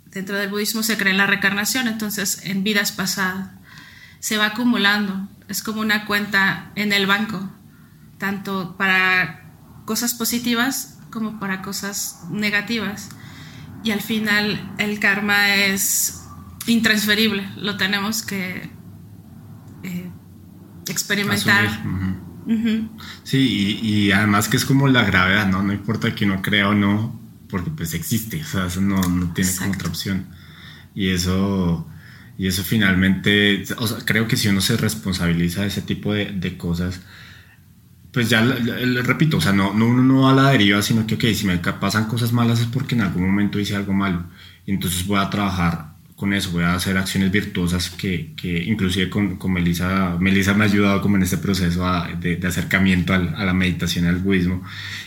dentro 0.06 0.38
del 0.38 0.52
budismo 0.52 0.84
se 0.84 0.96
cree 0.96 1.12
en 1.12 1.18
la 1.18 1.26
reencarnación, 1.26 1.88
entonces 1.88 2.42
en 2.44 2.64
vidas 2.64 2.92
pasadas 2.92 3.50
se 4.20 4.38
va 4.38 4.46
acumulando. 4.46 5.28
Es 5.48 5.64
como 5.64 5.82
una 5.82 6.06
cuenta 6.06 6.72
en 6.76 6.94
el 6.94 7.08
banco, 7.08 7.50
tanto 8.20 8.76
para 8.78 9.42
cosas 9.86 10.14
positivas 10.14 11.00
como 11.10 11.40
para 11.40 11.64
cosas 11.64 12.22
negativas. 12.30 13.10
Y 13.84 13.92
al 13.92 14.02
final 14.02 14.74
el 14.78 15.00
karma 15.00 15.56
es 15.56 16.22
intransferible, 16.68 17.50
lo 17.58 17.78
tenemos 17.78 18.22
que 18.22 18.70
eh, 19.84 20.12
experimentar. 20.88 21.68
Sí, 23.24 23.80
y, 23.82 24.12
además 24.12 24.48
que 24.48 24.58
es 24.58 24.66
como 24.66 24.88
la 24.88 25.04
gravedad, 25.04 25.48
¿no? 25.48 25.62
No 25.62 25.72
importa 25.72 26.14
que 26.14 26.26
uno 26.26 26.42
crea 26.42 26.70
o 26.70 26.74
no, 26.74 27.20
porque 27.48 27.70
pues 27.70 27.94
existe, 27.94 28.42
o 28.42 28.46
sea, 28.46 28.66
eso 28.66 28.82
no, 28.82 29.00
no 29.02 29.34
tiene 29.34 29.52
como 29.56 29.72
otra 29.72 29.88
opción. 29.88 30.28
Y 30.96 31.10
eso, 31.10 31.88
y 32.38 32.48
eso 32.48 32.64
finalmente, 32.64 33.64
o 33.78 33.88
sea, 33.88 34.00
creo 34.04 34.28
que 34.28 34.36
si 34.36 34.48
uno 34.48 34.62
se 34.62 34.78
responsabiliza 34.78 35.62
de 35.62 35.68
ese 35.68 35.84
tipo 35.84 36.12
de, 36.14 36.32
de 36.32 36.58
cosas, 36.58 37.02
pues 38.12 38.30
ya 38.30 38.42
le, 38.42 39.02
repito, 39.04 39.38
o 39.38 39.42
sea, 39.42 39.54
no, 39.54 39.74
no, 39.74 39.88
uno 39.88 40.04
no 40.04 40.30
a 40.30 40.34
la 40.34 40.50
deriva, 40.50 40.82
sino 40.82 41.06
que, 41.06 41.16
ok, 41.16 41.26
si 41.36 41.46
me 41.46 41.58
pasan 41.58 42.06
cosas 42.06 42.34
malas 42.34 42.60
es 42.60 42.68
porque 42.68 42.96
en 42.96 43.02
algún 43.02 43.24
momento 43.24 43.60
hice 43.60 43.76
algo 43.76 43.94
malo. 43.94 44.26
Y 44.66 44.72
entonces 44.72 45.06
voy 45.06 45.20
a 45.20 45.30
trabajar 45.30 45.90
con 46.20 46.34
eso, 46.34 46.52
voy 46.52 46.64
a 46.64 46.74
hacer 46.74 46.98
acciones 46.98 47.32
virtuosas 47.32 47.90
que, 47.90 48.34
que 48.36 48.62
inclusive 48.66 49.10
con, 49.10 49.38
con 49.38 49.54
Melissa, 49.54 50.18
Melissa 50.20 50.54
me 50.54 50.66
ha 50.66 50.68
ayudado 50.68 51.02
como 51.02 51.16
en 51.16 51.24
este 51.24 51.38
proceso 51.38 51.86
de, 52.20 52.36
de, 52.36 52.46
acercamiento 52.48 53.14
al, 53.14 53.34
a 53.36 53.46
la 53.46 53.54
meditación 53.54 54.06
al 54.06 54.18
budismo. 54.18 54.62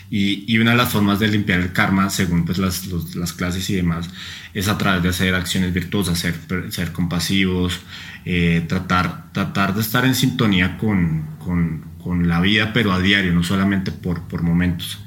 Y, 0.09 0.45
y, 0.47 0.59
una 0.59 0.71
de 0.71 0.79
las 0.79 0.91
formas 0.91 1.19
de 1.19 1.29
limpiar 1.29 1.61
el 1.61 1.73
karma, 1.73 2.09
según 2.09 2.47
pues 2.47 2.57
las, 2.57 2.87
las 3.15 3.35
clases 3.35 3.69
y 3.69 3.75
demás, 3.75 4.09
es 4.55 4.69
a 4.69 4.79
través 4.79 5.03
de 5.03 5.11
hacer 5.11 5.35
acciones 5.35 5.75
virtuosas, 5.75 6.19
ser, 6.19 6.35
ser 6.71 6.93
compasivos, 6.93 7.81
eh, 8.25 8.65
tratar, 8.67 9.33
tratar 9.33 9.75
de 9.75 9.81
estar 9.81 10.05
en 10.05 10.15
sintonía 10.15 10.79
con, 10.79 11.27
con, 11.39 11.85
con, 12.03 12.29
la 12.29 12.41
vida, 12.41 12.73
pero 12.73 12.93
a 12.93 13.01
diario, 13.01 13.33
no 13.33 13.43
solamente 13.43 13.93
por, 13.93 14.29
por 14.29 14.43
momentos. 14.43 15.01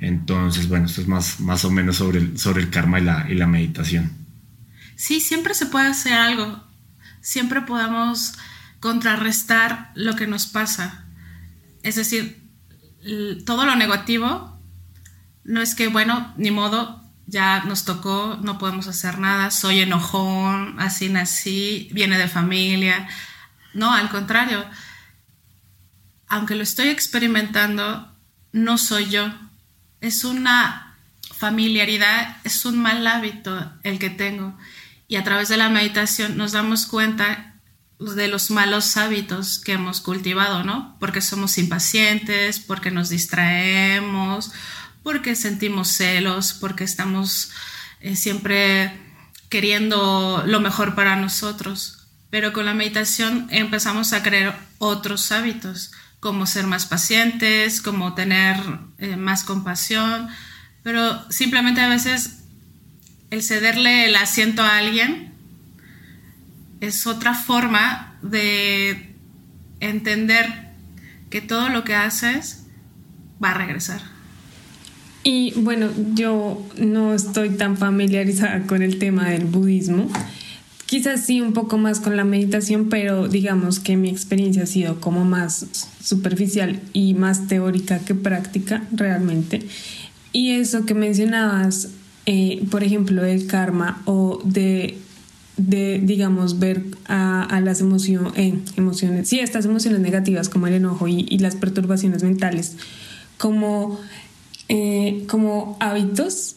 Entonces, 0.00 0.68
bueno, 0.68 0.86
esto 0.86 1.00
es 1.00 1.08
más, 1.08 1.40
más 1.40 1.64
o 1.64 1.70
menos 1.70 1.96
sobre 1.96 2.18
el, 2.18 2.38
sobre 2.38 2.62
el 2.62 2.70
karma 2.70 2.98
y 2.98 3.04
la, 3.04 3.26
y 3.28 3.34
la 3.34 3.46
meditación. 3.46 4.12
Sí, 4.96 5.20
siempre 5.20 5.54
se 5.54 5.66
puede 5.66 5.88
hacer 5.88 6.14
algo. 6.14 6.64
Siempre 7.20 7.60
podemos 7.62 8.34
contrarrestar 8.80 9.92
lo 9.94 10.16
que 10.16 10.26
nos 10.26 10.46
pasa. 10.46 11.04
Es 11.82 11.96
decir, 11.96 12.42
todo 13.46 13.64
lo 13.64 13.76
negativo 13.76 14.60
no 15.44 15.60
es 15.60 15.74
que, 15.74 15.88
bueno, 15.88 16.32
ni 16.36 16.50
modo, 16.50 17.02
ya 17.26 17.64
nos 17.64 17.84
tocó, 17.84 18.38
no 18.42 18.58
podemos 18.58 18.88
hacer 18.88 19.18
nada, 19.18 19.50
soy 19.50 19.80
enojón, 19.80 20.78
así 20.78 21.08
nací, 21.08 21.88
viene 21.92 22.18
de 22.18 22.28
familia. 22.28 23.08
No, 23.74 23.92
al 23.92 24.10
contrario, 24.10 24.64
aunque 26.32 26.54
lo 26.54 26.62
estoy 26.62 26.88
experimentando, 26.88 28.10
no 28.52 28.78
soy 28.78 29.10
yo. 29.10 29.30
Es 30.00 30.24
una 30.24 30.96
familiaridad, 31.36 32.38
es 32.42 32.64
un 32.64 32.80
mal 32.80 33.06
hábito 33.06 33.70
el 33.82 33.98
que 33.98 34.08
tengo 34.08 34.56
y 35.08 35.16
a 35.16 35.24
través 35.24 35.50
de 35.50 35.58
la 35.58 35.68
meditación 35.68 36.38
nos 36.38 36.52
damos 36.52 36.86
cuenta 36.86 37.56
de 37.98 38.28
los 38.28 38.50
malos 38.50 38.96
hábitos 38.96 39.58
que 39.58 39.72
hemos 39.72 40.00
cultivado, 40.00 40.64
¿no? 40.64 40.96
Porque 41.00 41.20
somos 41.20 41.58
impacientes, 41.58 42.60
porque 42.60 42.90
nos 42.90 43.10
distraemos, 43.10 44.52
porque 45.02 45.34
sentimos 45.34 45.88
celos, 45.88 46.54
porque 46.54 46.84
estamos 46.84 47.50
eh, 48.00 48.16
siempre 48.16 48.98
queriendo 49.50 50.44
lo 50.46 50.60
mejor 50.60 50.94
para 50.94 51.14
nosotros. 51.16 52.06
Pero 52.30 52.54
con 52.54 52.64
la 52.64 52.72
meditación 52.72 53.48
empezamos 53.50 54.14
a 54.14 54.22
crear 54.22 54.58
otros 54.78 55.30
hábitos, 55.30 55.92
como 56.22 56.46
ser 56.46 56.68
más 56.68 56.86
pacientes, 56.86 57.82
como 57.82 58.14
tener 58.14 58.54
eh, 58.98 59.16
más 59.16 59.42
compasión, 59.42 60.28
pero 60.84 61.20
simplemente 61.32 61.80
a 61.80 61.88
veces 61.88 62.44
el 63.32 63.42
cederle 63.42 64.04
el 64.04 64.14
asiento 64.14 64.62
a 64.62 64.78
alguien 64.78 65.32
es 66.80 67.08
otra 67.08 67.34
forma 67.34 68.14
de 68.22 69.16
entender 69.80 70.46
que 71.28 71.40
todo 71.40 71.70
lo 71.70 71.82
que 71.82 71.96
haces 71.96 72.66
va 73.42 73.50
a 73.50 73.54
regresar. 73.54 74.00
Y 75.24 75.54
bueno, 75.56 75.90
yo 76.14 76.64
no 76.78 77.14
estoy 77.14 77.50
tan 77.50 77.76
familiarizada 77.76 78.62
con 78.68 78.80
el 78.82 79.00
tema 79.00 79.28
del 79.30 79.46
budismo. 79.46 80.08
Quizás 80.92 81.24
sí 81.24 81.40
un 81.40 81.54
poco 81.54 81.78
más 81.78 82.00
con 82.00 82.18
la 82.18 82.24
meditación, 82.24 82.90
pero 82.90 83.26
digamos 83.26 83.80
que 83.80 83.96
mi 83.96 84.10
experiencia 84.10 84.64
ha 84.64 84.66
sido 84.66 85.00
como 85.00 85.24
más 85.24 85.64
superficial 86.04 86.82
y 86.92 87.14
más 87.14 87.48
teórica 87.48 88.00
que 88.00 88.14
práctica 88.14 88.86
realmente. 88.92 89.62
Y 90.34 90.50
eso 90.50 90.84
que 90.84 90.92
mencionabas 90.92 91.88
eh, 92.26 92.62
por 92.70 92.84
ejemplo, 92.84 93.22
del 93.22 93.46
karma 93.46 94.02
o 94.04 94.42
de, 94.44 94.98
de 95.56 95.98
digamos, 96.02 96.58
ver 96.58 96.84
a, 97.06 97.58
las 97.64 97.80
eh, 97.80 98.54
emociones, 98.76 99.28
sí, 99.30 99.40
estas 99.40 99.64
emociones 99.64 100.00
negativas 100.00 100.50
como 100.50 100.66
el 100.66 100.74
enojo 100.74 101.08
y, 101.08 101.26
y 101.26 101.38
las 101.38 101.56
perturbaciones 101.56 102.22
mentales 102.22 102.76
como, 103.38 103.98
eh, 104.68 105.24
como 105.26 105.78
hábitos, 105.80 106.56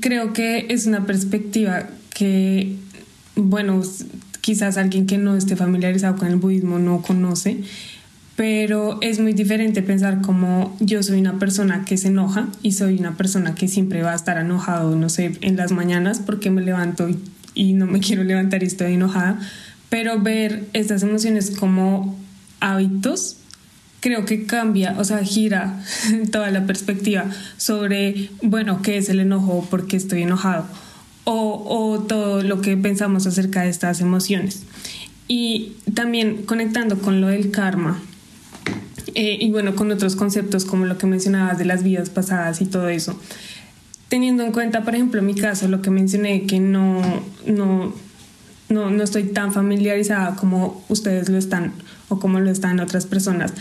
creo 0.00 0.32
que 0.32 0.68
es 0.70 0.86
una 0.86 1.04
perspectiva 1.04 1.90
que, 2.08 2.74
bueno, 3.38 3.80
quizás 4.40 4.76
alguien 4.76 5.06
que 5.06 5.16
no 5.16 5.36
esté 5.36 5.56
familiarizado 5.56 6.16
con 6.16 6.28
el 6.28 6.36
budismo 6.36 6.78
no 6.78 7.02
conoce, 7.02 7.62
pero 8.36 8.98
es 9.00 9.20
muy 9.20 9.32
diferente 9.32 9.82
pensar 9.82 10.20
como 10.20 10.76
yo 10.80 11.02
soy 11.02 11.20
una 11.20 11.38
persona 11.38 11.84
que 11.84 11.96
se 11.96 12.08
enoja 12.08 12.48
y 12.62 12.72
soy 12.72 12.98
una 12.98 13.16
persona 13.16 13.54
que 13.54 13.68
siempre 13.68 14.02
va 14.02 14.12
a 14.12 14.16
estar 14.16 14.38
enojado, 14.38 14.94
no 14.96 15.08
sé, 15.08 15.32
en 15.40 15.56
las 15.56 15.72
mañanas 15.72 16.20
porque 16.24 16.50
me 16.50 16.62
levanto 16.62 17.08
y, 17.54 17.72
no 17.72 17.86
me 17.86 18.00
quiero 18.00 18.24
levantar 18.24 18.62
y 18.62 18.66
estoy 18.66 18.94
enojada, 18.94 19.40
pero 19.88 20.20
ver 20.20 20.66
estas 20.72 21.02
emociones 21.02 21.50
como 21.50 22.16
hábitos 22.60 23.38
creo 24.00 24.24
que 24.24 24.46
cambia, 24.46 24.94
o 24.98 25.04
sea, 25.04 25.24
gira 25.24 25.82
toda 26.32 26.50
la 26.50 26.66
perspectiva 26.66 27.26
sobre, 27.56 28.30
bueno, 28.42 28.82
qué 28.82 28.98
es 28.98 29.08
el 29.08 29.20
enojo, 29.20 29.66
por 29.70 29.86
qué 29.86 29.96
estoy 29.96 30.22
enojado, 30.22 30.66
o, 31.30 31.62
o 31.66 31.98
todo 32.00 32.42
lo 32.42 32.62
que 32.62 32.74
pensamos 32.78 33.26
acerca 33.26 33.62
de 33.62 33.68
estas 33.68 34.00
emociones. 34.00 34.62
Y 35.28 35.74
también 35.92 36.44
conectando 36.46 36.98
con 37.00 37.20
lo 37.20 37.26
del 37.26 37.50
karma, 37.50 38.00
eh, 39.14 39.36
y 39.38 39.50
bueno, 39.50 39.74
con 39.74 39.90
otros 39.90 40.16
conceptos 40.16 40.64
como 40.64 40.86
lo 40.86 40.96
que 40.96 41.06
mencionabas 41.06 41.58
de 41.58 41.66
las 41.66 41.82
vidas 41.82 42.08
pasadas 42.08 42.62
y 42.62 42.64
todo 42.64 42.88
eso. 42.88 43.20
Teniendo 44.08 44.42
en 44.42 44.52
cuenta, 44.52 44.84
por 44.84 44.94
ejemplo, 44.94 45.20
en 45.20 45.26
mi 45.26 45.34
caso, 45.34 45.68
lo 45.68 45.82
que 45.82 45.90
mencioné, 45.90 46.46
que 46.46 46.60
no, 46.60 47.02
no, 47.46 47.92
no, 48.70 48.90
no 48.90 49.02
estoy 49.02 49.24
tan 49.24 49.52
familiarizada 49.52 50.34
como 50.34 50.82
ustedes 50.88 51.28
lo 51.28 51.36
están 51.36 51.74
o 52.08 52.18
como 52.18 52.40
lo 52.40 52.50
están 52.50 52.80
otras 52.80 53.04
personas. 53.04 53.52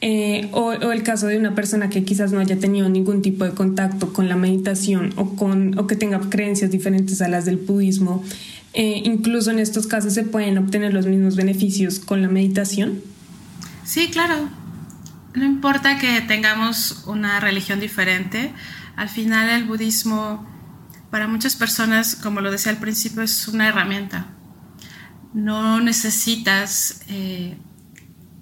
Eh, 0.00 0.48
o, 0.52 0.72
el 0.72 1.02
caso 1.02 1.26
de 1.26 1.38
una 1.38 1.56
persona 1.56 1.90
que 1.90 2.04
quizás 2.04 2.30
no 2.30 2.38
haya 2.38 2.58
tenido 2.58 2.88
ningún 2.88 3.20
tipo 3.20 3.44
de 3.44 3.50
contacto 3.50 4.12
con 4.12 4.28
la 4.28 4.36
meditación 4.36 5.12
o, 5.16 5.34
con, 5.34 5.76
o 5.76 5.88
que 5.88 5.96
tenga 5.96 6.20
creencias 6.30 6.70
diferentes 6.70 7.20
a 7.20 7.28
las 7.28 7.44
del 7.44 7.56
budismo, 7.56 8.22
eh, 8.74 9.02
incluso 9.04 9.50
en 9.50 9.58
estos 9.58 9.88
casos 9.88 10.14
se 10.14 10.22
pueden 10.22 10.56
obtener 10.56 10.94
los 10.94 11.06
mismos 11.06 11.34
beneficios 11.34 11.98
con 11.98 12.22
la 12.22 12.28
meditación. 12.28 13.00
Sí, 13.84 14.08
claro. 14.08 14.48
No 15.34 15.44
importa 15.44 15.98
que 15.98 16.20
tengamos 16.22 17.04
una 17.06 17.40
religión 17.40 17.80
diferente, 17.80 18.52
al 18.96 19.08
final 19.08 19.50
el 19.50 19.64
budismo 19.64 20.46
para 21.10 21.26
muchas 21.26 21.56
personas, 21.56 22.16
como 22.16 22.40
lo 22.40 22.50
decía 22.50 22.70
al 22.70 22.78
principio, 22.78 23.22
es 23.22 23.48
una 23.48 23.68
herramienta. 23.68 24.26
No 25.32 25.80
necesitas 25.80 27.00
eh, 27.08 27.56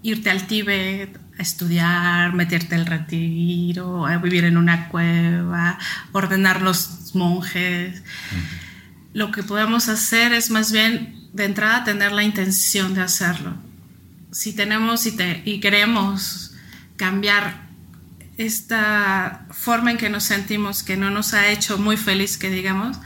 irte 0.03 0.31
al 0.31 0.47
Tíbet 0.47 1.26
estudiar, 1.39 2.33
meterte 2.35 2.75
al 2.75 2.87
retiro, 2.87 4.07
a 4.07 4.17
vivir 4.19 4.45
en 4.45 4.57
una 4.57 4.89
cueva, 4.89 5.79
ordenar 6.13 6.63
los 6.63 7.15
monjes. 7.15 8.03
Lo 9.13 9.31
que 9.31 9.43
podemos 9.43 9.89
hacer 9.89 10.33
es 10.33 10.51
más 10.51 10.73
bien 10.73 11.29
de 11.33 11.45
entrada 11.45 11.85
tener 11.85 12.13
la 12.13 12.23
intención 12.23 12.95
de 12.95 13.03
hacerlo. 13.03 13.55
Si 14.31 14.55
tenemos 14.55 15.07
y, 15.07 15.17
y 15.45 15.61
queremos 15.61 16.55
cambiar 16.97 17.67
esta 18.39 19.47
forma 19.51 19.91
en 19.91 19.97
que 19.97 20.11
nos 20.11 20.25
sentimos, 20.25 20.83
que 20.83 20.97
no 20.97 21.11
nos 21.11 21.33
ha 21.35 21.49
hecho 21.49 21.79
muy 21.79 21.97
feliz, 21.97 22.37
que 22.37 22.51
digamos, 22.51 22.99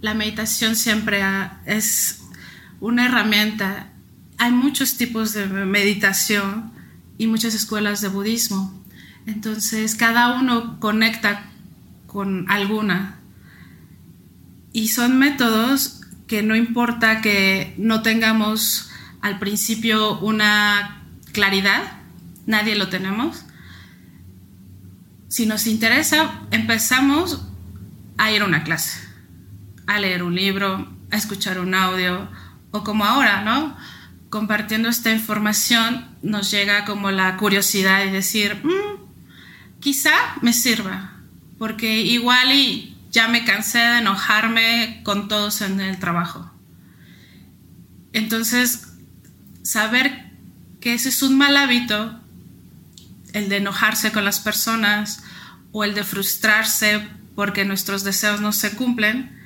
la 0.00 0.14
meditación 0.14 0.76
siempre 0.76 1.22
es 1.64 2.20
una 2.80 3.06
herramienta. 3.06 3.88
Hay 4.38 4.52
muchos 4.52 4.96
tipos 4.96 5.32
de 5.32 5.46
meditación 5.46 6.72
y 7.22 7.28
muchas 7.28 7.54
escuelas 7.54 8.00
de 8.00 8.08
budismo. 8.08 8.74
Entonces, 9.26 9.94
cada 9.94 10.40
uno 10.40 10.80
conecta 10.80 11.44
con 12.08 12.50
alguna. 12.50 13.20
Y 14.72 14.88
son 14.88 15.20
métodos 15.20 16.00
que 16.26 16.42
no 16.42 16.56
importa 16.56 17.20
que 17.20 17.76
no 17.78 18.02
tengamos 18.02 18.90
al 19.20 19.38
principio 19.38 20.18
una 20.18 21.04
claridad, 21.30 21.92
nadie 22.46 22.74
lo 22.74 22.88
tenemos. 22.88 23.44
Si 25.28 25.46
nos 25.46 25.68
interesa, 25.68 26.40
empezamos 26.50 27.46
a 28.18 28.32
ir 28.32 28.42
a 28.42 28.46
una 28.46 28.64
clase, 28.64 28.98
a 29.86 30.00
leer 30.00 30.24
un 30.24 30.34
libro, 30.34 30.92
a 31.12 31.16
escuchar 31.16 31.60
un 31.60 31.76
audio, 31.76 32.28
o 32.72 32.82
como 32.82 33.04
ahora, 33.04 33.44
¿no? 33.44 33.76
Compartiendo 34.32 34.88
esta 34.88 35.12
información 35.12 36.06
nos 36.22 36.50
llega 36.50 36.86
como 36.86 37.10
la 37.10 37.36
curiosidad 37.36 38.06
y 38.06 38.10
decir, 38.10 38.64
mm, 38.64 39.78
quizá 39.78 40.14
me 40.40 40.54
sirva, 40.54 41.18
porque 41.58 42.00
igual 42.00 42.50
y 42.50 42.96
ya 43.10 43.28
me 43.28 43.44
cansé 43.44 43.76
de 43.76 43.98
enojarme 43.98 45.02
con 45.04 45.28
todos 45.28 45.60
en 45.60 45.82
el 45.82 45.98
trabajo. 45.98 46.50
Entonces, 48.14 48.94
saber 49.64 50.30
que 50.80 50.94
ese 50.94 51.10
es 51.10 51.22
un 51.22 51.36
mal 51.36 51.54
hábito, 51.54 52.18
el 53.34 53.50
de 53.50 53.58
enojarse 53.58 54.12
con 54.12 54.24
las 54.24 54.40
personas 54.40 55.22
o 55.72 55.84
el 55.84 55.92
de 55.92 56.04
frustrarse 56.04 57.06
porque 57.34 57.66
nuestros 57.66 58.02
deseos 58.02 58.40
no 58.40 58.52
se 58.52 58.76
cumplen, 58.76 59.38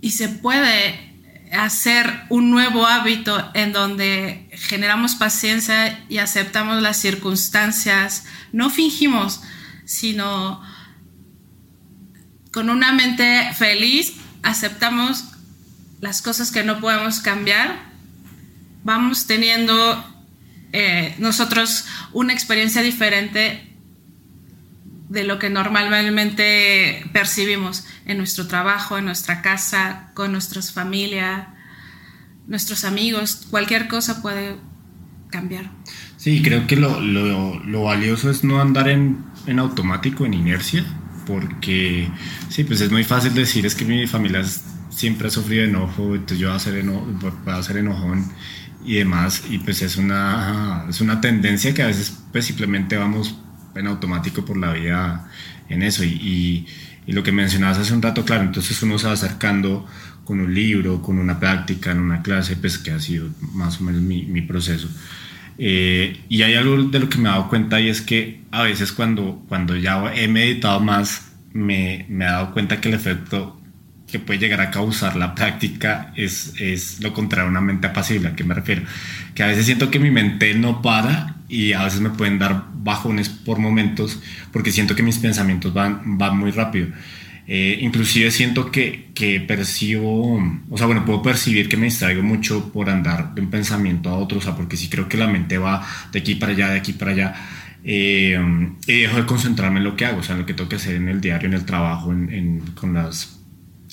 y 0.00 0.10
se 0.10 0.28
puede 0.28 1.08
hacer 1.52 2.22
un 2.28 2.50
nuevo 2.50 2.86
hábito 2.86 3.50
en 3.54 3.72
donde 3.72 4.48
generamos 4.52 5.14
paciencia 5.14 6.04
y 6.08 6.18
aceptamos 6.18 6.82
las 6.82 6.98
circunstancias, 6.98 8.24
no 8.52 8.70
fingimos, 8.70 9.42
sino 9.84 10.62
con 12.52 12.70
una 12.70 12.92
mente 12.92 13.50
feliz 13.56 14.14
aceptamos 14.42 15.24
las 16.00 16.22
cosas 16.22 16.50
que 16.50 16.64
no 16.64 16.80
podemos 16.80 17.20
cambiar, 17.20 17.78
vamos 18.84 19.26
teniendo 19.26 20.04
eh, 20.72 21.14
nosotros 21.18 21.86
una 22.12 22.32
experiencia 22.32 22.82
diferente 22.82 23.68
de 25.08 25.24
lo 25.24 25.38
que 25.38 25.50
normalmente 25.50 27.04
percibimos 27.12 27.84
en 28.08 28.16
nuestro 28.16 28.48
trabajo, 28.48 28.98
en 28.98 29.04
nuestra 29.04 29.42
casa, 29.42 30.10
con 30.14 30.32
nuestras 30.32 30.72
familias, 30.72 31.46
nuestros 32.48 32.84
amigos, 32.84 33.46
cualquier 33.50 33.86
cosa 33.86 34.22
puede 34.22 34.56
cambiar. 35.30 35.70
Sí, 36.16 36.42
creo 36.42 36.66
que 36.66 36.76
lo, 36.76 37.00
lo, 37.00 37.82
valioso 37.82 38.30
es 38.30 38.42
no 38.42 38.60
andar 38.60 38.88
en, 38.88 39.18
en, 39.46 39.58
automático, 39.58 40.24
en 40.24 40.34
inercia, 40.34 40.84
porque 41.26 42.10
sí, 42.48 42.64
pues 42.64 42.80
es 42.80 42.90
muy 42.90 43.04
fácil 43.04 43.34
decir, 43.34 43.66
es 43.66 43.74
que 43.74 43.84
mi 43.84 44.06
familia 44.06 44.42
siempre 44.88 45.28
ha 45.28 45.30
sufrido 45.30 45.64
enojo, 45.64 46.14
entonces 46.14 46.38
yo 46.38 46.48
voy 46.48 46.56
a 46.56 46.60
ser, 46.60 46.76
eno, 46.78 47.00
voy 47.44 47.54
a 47.54 47.62
ser 47.62 47.76
enojón 47.76 48.32
y 48.84 48.94
demás, 48.94 49.42
y 49.50 49.58
pues 49.58 49.82
es 49.82 49.98
una, 49.98 50.86
es 50.88 51.02
una 51.02 51.20
tendencia 51.20 51.74
que 51.74 51.82
a 51.82 51.86
veces 51.88 52.18
pues 52.32 52.46
simplemente 52.46 52.96
vamos 52.96 53.38
en 53.74 53.86
automático 53.86 54.44
por 54.46 54.56
la 54.56 54.72
vida 54.72 55.28
en 55.68 55.82
eso. 55.82 56.04
Y, 56.04 56.66
lo 57.06 57.22
que 57.22 57.32
mencionabas 57.32 57.78
hace 57.78 57.94
un 57.94 58.02
rato, 58.02 58.22
claro, 58.22 58.42
entonces 58.42 58.82
uno 58.82 58.98
se 58.98 59.06
va 59.06 59.14
acercando 59.14 59.86
con 60.26 60.40
un 60.40 60.52
libro, 60.52 61.00
con 61.00 61.18
una 61.18 61.40
práctica, 61.40 61.90
en 61.90 62.00
una 62.00 62.20
clase, 62.20 62.54
pues 62.56 62.76
que 62.76 62.90
ha 62.90 63.00
sido 63.00 63.30
más 63.54 63.80
o 63.80 63.84
menos 63.84 64.02
mi, 64.02 64.24
mi 64.24 64.42
proceso. 64.42 64.90
Eh, 65.56 66.20
y 66.28 66.42
hay 66.42 66.54
algo 66.54 66.84
de 66.84 67.00
lo 67.00 67.08
que 67.08 67.16
me 67.16 67.30
he 67.30 67.32
dado 67.32 67.48
cuenta 67.48 67.80
y 67.80 67.88
es 67.88 68.02
que 68.02 68.42
a 68.50 68.62
veces 68.62 68.92
cuando, 68.92 69.42
cuando 69.48 69.74
ya 69.74 70.14
he 70.14 70.28
meditado 70.28 70.80
más, 70.80 71.32
me, 71.54 72.04
me 72.10 72.26
he 72.26 72.28
dado 72.28 72.52
cuenta 72.52 72.78
que 72.78 72.88
el 72.88 72.94
efecto 72.94 73.58
que 74.10 74.18
puede 74.18 74.38
llegar 74.38 74.60
a 74.60 74.70
causar 74.70 75.16
la 75.16 75.34
práctica 75.34 76.12
es, 76.16 76.54
es 76.58 77.00
lo 77.00 77.12
contrario 77.12 77.46
a 77.48 77.50
una 77.50 77.60
mente 77.60 77.86
apacible. 77.86 78.28
¿A 78.28 78.36
qué 78.36 78.44
me 78.44 78.54
refiero? 78.54 78.82
Que 79.34 79.42
a 79.42 79.48
veces 79.48 79.66
siento 79.66 79.90
que 79.90 79.98
mi 79.98 80.10
mente 80.10 80.54
no 80.54 80.80
para 80.80 81.36
y 81.48 81.72
a 81.72 81.84
veces 81.84 82.00
me 82.00 82.10
pueden 82.10 82.38
dar 82.38 82.64
bajones 82.78 83.28
por 83.28 83.58
momentos 83.58 84.20
porque 84.52 84.72
siento 84.72 84.94
que 84.94 85.02
mis 85.02 85.18
pensamientos 85.18 85.72
van, 85.74 86.18
van 86.18 86.38
muy 86.38 86.50
rápido. 86.50 86.88
Eh, 87.46 87.78
inclusive 87.80 88.30
siento 88.30 88.70
que, 88.70 89.10
que, 89.14 89.40
percibo, 89.40 90.36
o 90.68 90.76
sea, 90.76 90.86
bueno, 90.86 91.06
puedo 91.06 91.22
percibir 91.22 91.68
que 91.68 91.78
me 91.78 91.86
distraigo 91.86 92.22
mucho 92.22 92.70
por 92.72 92.90
andar 92.90 93.34
de 93.34 93.40
un 93.40 93.48
pensamiento 93.48 94.10
a 94.10 94.18
otro, 94.18 94.38
o 94.38 94.42
sea, 94.42 94.54
porque 94.54 94.76
sí 94.76 94.90
creo 94.90 95.08
que 95.08 95.16
la 95.16 95.28
mente 95.28 95.56
va 95.56 95.86
de 96.12 96.18
aquí 96.18 96.34
para 96.34 96.52
allá, 96.52 96.68
de 96.68 96.78
aquí 96.78 96.92
para 96.92 97.12
allá, 97.12 97.34
eh, 97.84 98.38
y 98.86 99.00
dejo 99.00 99.16
de 99.16 99.24
concentrarme 99.24 99.78
en 99.78 99.84
lo 99.84 99.96
que 99.96 100.04
hago, 100.04 100.18
o 100.18 100.22
sea, 100.22 100.34
en 100.34 100.42
lo 100.42 100.46
que 100.46 100.52
tengo 100.52 100.68
que 100.68 100.76
hacer 100.76 100.96
en 100.96 101.08
el 101.08 101.22
diario, 101.22 101.48
en 101.48 101.54
el 101.54 101.64
trabajo, 101.64 102.12
en, 102.12 102.60
con 102.74 102.92
las 102.92 103.38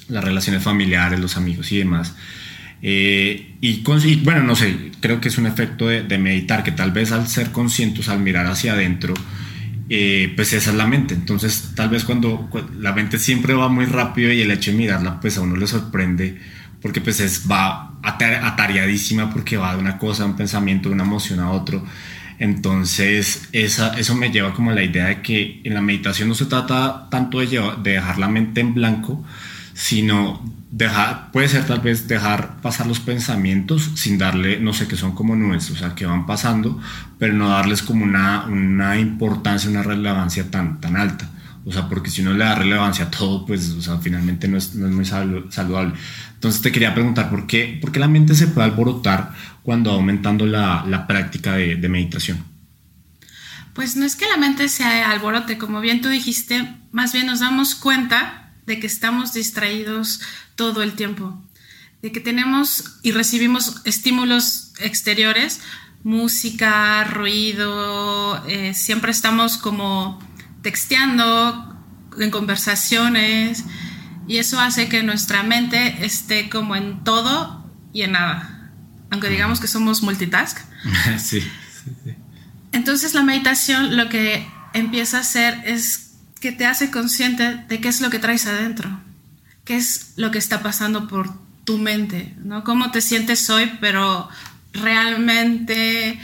las 0.07 0.23
relaciones 0.23 0.63
familiares, 0.63 1.19
los 1.19 1.37
amigos 1.37 1.71
y 1.71 1.79
demás. 1.79 2.15
Eh, 2.81 3.55
y, 3.61 3.83
bueno, 4.23 4.43
no 4.43 4.55
sé, 4.55 4.91
creo 4.99 5.19
que 5.19 5.29
es 5.29 5.37
un 5.37 5.47
efecto 5.47 5.87
de, 5.87 6.17
meditar, 6.17 6.63
que 6.63 6.71
tal 6.71 6.91
vez 6.91 7.11
al 7.11 7.27
ser 7.27 7.51
conscientes, 7.51 8.09
al 8.09 8.19
mirar 8.19 8.45
hacia 8.47 8.73
adentro, 8.73 9.13
eh, 9.89 10.33
pues 10.35 10.53
esa 10.53 10.71
es 10.71 10.75
la 10.75 10.87
mente. 10.87 11.13
Entonces, 11.13 11.71
tal 11.75 11.89
vez 11.89 12.03
cuando, 12.03 12.49
la 12.79 12.93
mente 12.93 13.17
siempre 13.19 13.53
va 13.53 13.69
muy 13.69 13.85
rápido 13.85 14.31
y 14.31 14.41
el 14.41 14.51
hecho 14.51 14.71
de 14.71 14.77
mirarla, 14.77 15.19
pues 15.19 15.37
a 15.37 15.41
uno 15.41 15.55
le 15.55 15.67
sorprende, 15.67 16.37
porque 16.81 17.01
pues 17.01 17.19
es, 17.19 17.49
va 17.49 17.93
atareadísima 18.03 19.31
porque 19.31 19.57
va 19.57 19.73
de 19.73 19.79
una 19.79 19.97
cosa, 19.97 20.23
de 20.23 20.29
un 20.29 20.35
pensamiento, 20.35 20.89
de 20.89 20.95
una 20.95 21.03
emoción 21.03 21.39
a 21.39 21.51
otro. 21.51 21.83
Entonces, 22.37 23.47
esa, 23.53 23.97
eso 23.97 24.13
me 24.15 24.29
lleva 24.29 24.53
como 24.53 24.71
a 24.71 24.73
la 24.73 24.83
idea 24.83 25.05
de 25.05 25.21
que 25.21 25.61
en 25.63 25.73
la 25.73 25.81
meditación 25.81 26.27
no 26.27 26.35
se 26.35 26.45
trata 26.45 27.07
tanto 27.09 27.39
de, 27.39 27.47
de 27.81 27.91
dejar 27.91 28.19
la 28.19 28.27
mente 28.27 28.61
en 28.61 28.73
blanco, 28.73 29.23
sino 29.75 30.41
dejar, 30.71 31.31
puede 31.31 31.49
ser 31.49 31.65
tal 31.65 31.81
vez 31.81 32.07
dejar 32.07 32.61
pasar 32.61 32.87
los 32.87 33.01
pensamientos 33.01 33.91
sin 33.95 34.17
darle, 34.17 34.57
no 34.57 34.71
sé, 34.71 34.87
que 34.87 34.95
son 34.95 35.13
como 35.13 35.35
nubes, 35.35 35.69
o 35.69 35.75
sea, 35.75 35.93
que 35.93 36.05
van 36.05 36.25
pasando, 36.25 36.79
pero 37.19 37.33
no 37.33 37.49
darles 37.49 37.81
como 37.81 38.05
una, 38.05 38.45
una 38.45 38.97
importancia, 38.97 39.69
una 39.69 39.83
relevancia 39.83 40.49
tan, 40.49 40.79
tan 40.79 40.95
alta. 40.95 41.29
O 41.65 41.73
sea, 41.73 41.89
porque 41.89 42.09
si 42.09 42.21
uno 42.21 42.31
le 42.31 42.45
da 42.45 42.55
relevancia 42.55 43.05
a 43.05 43.11
todo, 43.11 43.45
pues, 43.45 43.71
o 43.71 43.81
sea, 43.81 43.97
finalmente 43.97 44.47
no 44.47 44.57
es, 44.57 44.75
no 44.75 44.87
es 44.87 44.93
muy 44.93 45.03
saludable. 45.03 45.93
Entonces 46.35 46.61
te 46.61 46.71
quería 46.71 46.93
preguntar, 46.93 47.29
¿por 47.29 47.45
qué, 47.45 47.77
¿por 47.81 47.91
qué 47.91 47.99
la 47.99 48.07
mente 48.07 48.33
se 48.33 48.47
puede 48.47 48.69
alborotar 48.69 49.33
cuando 49.61 49.89
va 49.89 49.97
aumentando 49.97 50.45
la, 50.45 50.85
la 50.87 51.05
práctica 51.05 51.53
de, 51.53 51.75
de 51.75 51.89
meditación? 51.89 52.37
Pues 53.73 53.97
no 53.97 54.05
es 54.05 54.15
que 54.15 54.25
la 54.25 54.37
mente 54.37 54.69
se 54.69 54.85
alborote, 54.85 55.57
como 55.57 55.81
bien 55.81 55.99
tú 55.99 56.07
dijiste, 56.07 56.77
más 56.93 57.11
bien 57.11 57.25
nos 57.25 57.41
damos 57.41 57.75
cuenta 57.75 58.44
de 58.65 58.79
que 58.79 58.87
estamos 58.87 59.33
distraídos 59.33 60.21
todo 60.55 60.83
el 60.83 60.93
tiempo, 60.93 61.43
de 62.01 62.11
que 62.11 62.19
tenemos 62.19 62.99
y 63.03 63.11
recibimos 63.11 63.81
estímulos 63.85 64.73
exteriores, 64.79 65.61
música, 66.03 67.03
ruido, 67.03 68.45
eh, 68.47 68.73
siempre 68.73 69.11
estamos 69.11 69.57
como 69.57 70.19
texteando, 70.61 71.71
en 72.19 72.31
conversaciones, 72.31 73.65
y 74.27 74.37
eso 74.37 74.59
hace 74.59 74.87
que 74.87 75.03
nuestra 75.03 75.43
mente 75.43 76.05
esté 76.05 76.49
como 76.49 76.75
en 76.75 77.03
todo 77.03 77.69
y 77.93 78.03
en 78.03 78.13
nada, 78.13 78.71
aunque 79.09 79.29
digamos 79.29 79.59
que 79.59 79.67
somos 79.67 80.01
multitask. 80.01 80.57
sí, 81.17 81.43
Entonces 82.71 83.13
la 83.13 83.23
meditación 83.23 83.97
lo 83.97 84.09
que 84.09 84.47
empieza 84.73 85.17
a 85.17 85.21
hacer 85.21 85.61
es 85.65 86.14
que 86.39 86.51
te 86.51 86.65
hace 86.65 86.91
consciente 86.91 87.63
de 87.67 87.81
qué 87.81 87.87
es 87.87 88.01
lo 88.01 88.09
que 88.09 88.19
traes 88.19 88.45
adentro, 88.45 88.99
qué 89.63 89.77
es 89.77 90.13
lo 90.15 90.31
que 90.31 90.37
está 90.37 90.61
pasando 90.61 91.07
por 91.07 91.33
tu 91.63 91.77
mente, 91.77 92.33
¿no? 92.43 92.63
Cómo 92.63 92.91
te 92.91 93.01
sientes 93.01 93.49
hoy, 93.49 93.71
pero 93.81 94.29
realmente 94.73 96.19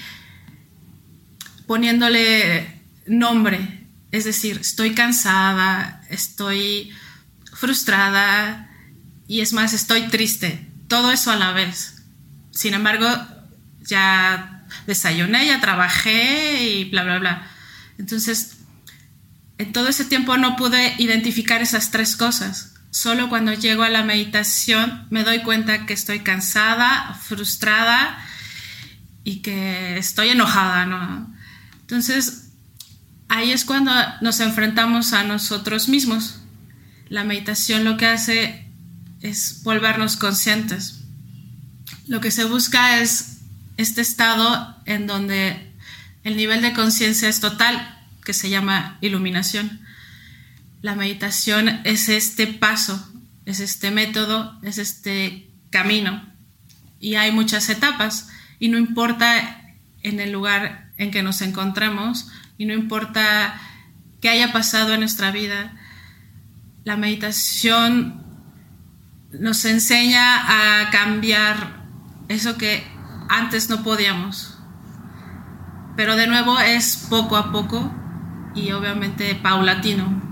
poniéndole 1.65 2.79
nombre, 3.07 3.85
es 4.11 4.25
decir, 4.25 4.57
estoy 4.61 4.93
cansada, 4.93 6.03
estoy 6.09 6.91
frustrada 7.53 8.69
y 9.27 9.41
es 9.41 9.53
más, 9.53 9.73
estoy 9.73 10.07
triste, 10.09 10.67
todo 10.87 11.11
eso 11.11 11.31
a 11.31 11.37
la 11.37 11.53
vez. 11.53 12.03
Sin 12.51 12.73
embargo, 12.73 13.07
ya 13.81 14.65
desayuné, 14.85 15.47
ya 15.47 15.61
trabajé 15.61 16.63
y 16.69 16.89
bla, 16.89 17.03
bla, 17.03 17.19
bla. 17.19 17.47
Entonces, 17.97 18.57
en 19.61 19.73
todo 19.73 19.89
ese 19.89 20.05
tiempo 20.05 20.37
no 20.37 20.55
pude 20.55 20.95
identificar 20.97 21.61
esas 21.61 21.91
tres 21.91 22.15
cosas. 22.15 22.73
Solo 22.89 23.29
cuando 23.29 23.53
llego 23.53 23.83
a 23.83 23.89
la 23.89 24.01
meditación 24.01 25.05
me 25.11 25.23
doy 25.23 25.43
cuenta 25.43 25.85
que 25.85 25.93
estoy 25.93 26.21
cansada, 26.21 27.13
frustrada 27.21 28.17
y 29.23 29.43
que 29.43 29.99
estoy 29.99 30.29
enojada, 30.29 30.87
¿no? 30.87 31.31
Entonces, 31.81 32.49
ahí 33.29 33.51
es 33.51 33.63
cuando 33.63 33.91
nos 34.21 34.39
enfrentamos 34.39 35.13
a 35.13 35.23
nosotros 35.23 35.89
mismos. 35.89 36.39
La 37.07 37.23
meditación 37.23 37.83
lo 37.83 37.97
que 37.97 38.07
hace 38.07 38.65
es 39.21 39.61
volvernos 39.61 40.17
conscientes. 40.17 41.01
Lo 42.07 42.19
que 42.19 42.31
se 42.31 42.45
busca 42.45 42.99
es 42.99 43.41
este 43.77 44.01
estado 44.01 44.75
en 44.87 45.05
donde 45.05 45.71
el 46.23 46.35
nivel 46.35 46.63
de 46.63 46.73
conciencia 46.73 47.29
es 47.29 47.41
total, 47.41 48.00
que 48.23 48.33
se 48.33 48.49
llama 48.49 48.97
iluminación. 49.01 49.81
La 50.81 50.95
meditación 50.95 51.81
es 51.83 52.09
este 52.09 52.47
paso, 52.47 53.11
es 53.45 53.59
este 53.59 53.91
método, 53.91 54.59
es 54.63 54.77
este 54.77 55.49
camino. 55.69 56.25
Y 56.99 57.15
hay 57.15 57.31
muchas 57.31 57.69
etapas 57.69 58.29
y 58.59 58.69
no 58.69 58.77
importa 58.77 59.63
en 60.03 60.19
el 60.19 60.31
lugar 60.31 60.91
en 60.97 61.11
que 61.11 61.23
nos 61.23 61.41
encontremos 61.41 62.27
y 62.57 62.65
no 62.65 62.73
importa 62.73 63.59
qué 64.21 64.29
haya 64.29 64.51
pasado 64.51 64.93
en 64.93 64.99
nuestra 64.99 65.31
vida, 65.31 65.73
la 66.83 66.97
meditación 66.97 68.23
nos 69.31 69.65
enseña 69.65 70.83
a 70.83 70.89
cambiar 70.91 71.85
eso 72.27 72.57
que 72.57 72.83
antes 73.29 73.69
no 73.69 73.83
podíamos. 73.83 74.57
Pero 75.95 76.15
de 76.15 76.27
nuevo 76.27 76.59
es 76.59 77.07
poco 77.09 77.37
a 77.37 77.51
poco 77.51 77.93
y 78.55 78.71
obviamente 78.71 79.35
paulatino. 79.35 80.31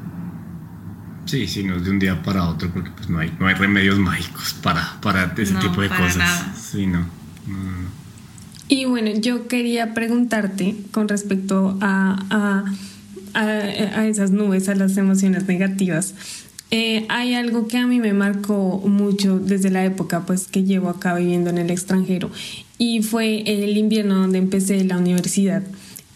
Sí, 1.25 1.47
sí, 1.47 1.63
no 1.63 1.75
es 1.75 1.83
de 1.83 1.91
un 1.91 1.99
día 1.99 2.21
para 2.23 2.49
otro 2.49 2.71
porque 2.71 2.89
pues 2.89 3.07
no 3.09 3.19
hay, 3.19 3.31
no 3.39 3.47
hay 3.47 3.53
remedios 3.53 3.99
mágicos 3.99 4.55
para, 4.63 4.99
para 5.01 5.31
ese 5.37 5.53
tipo 5.55 5.81
de 5.81 5.89
cosas. 5.89 6.57
Sí, 6.71 6.87
no. 6.87 7.05
Y 8.67 8.85
bueno, 8.85 9.11
yo 9.19 9.47
quería 9.47 9.93
preguntarte 9.93 10.75
con 10.91 11.07
respecto 11.07 11.77
a, 11.81 12.65
a, 13.33 13.39
a, 13.39 14.05
esas 14.07 14.31
nubes, 14.31 14.69
a 14.69 14.75
las 14.75 14.97
emociones 14.97 15.47
negativas. 15.47 16.13
Eh, 16.71 17.05
hay 17.09 17.33
algo 17.33 17.67
que 17.67 17.77
a 17.77 17.87
mí 17.87 17.99
me 17.99 18.13
marcó 18.13 18.81
mucho 18.85 19.39
desde 19.39 19.71
la 19.71 19.85
época 19.85 20.25
pues 20.27 20.47
que 20.47 20.63
llevo 20.63 20.89
acá 20.89 21.15
viviendo 21.15 21.49
en 21.49 21.57
el 21.57 21.71
extranjero 21.71 22.29
y 22.77 23.01
fue 23.01 23.41
el 23.41 23.75
invierno 23.75 24.15
donde 24.15 24.37
empecé 24.37 24.83
la 24.83 24.97
universidad. 24.97 25.63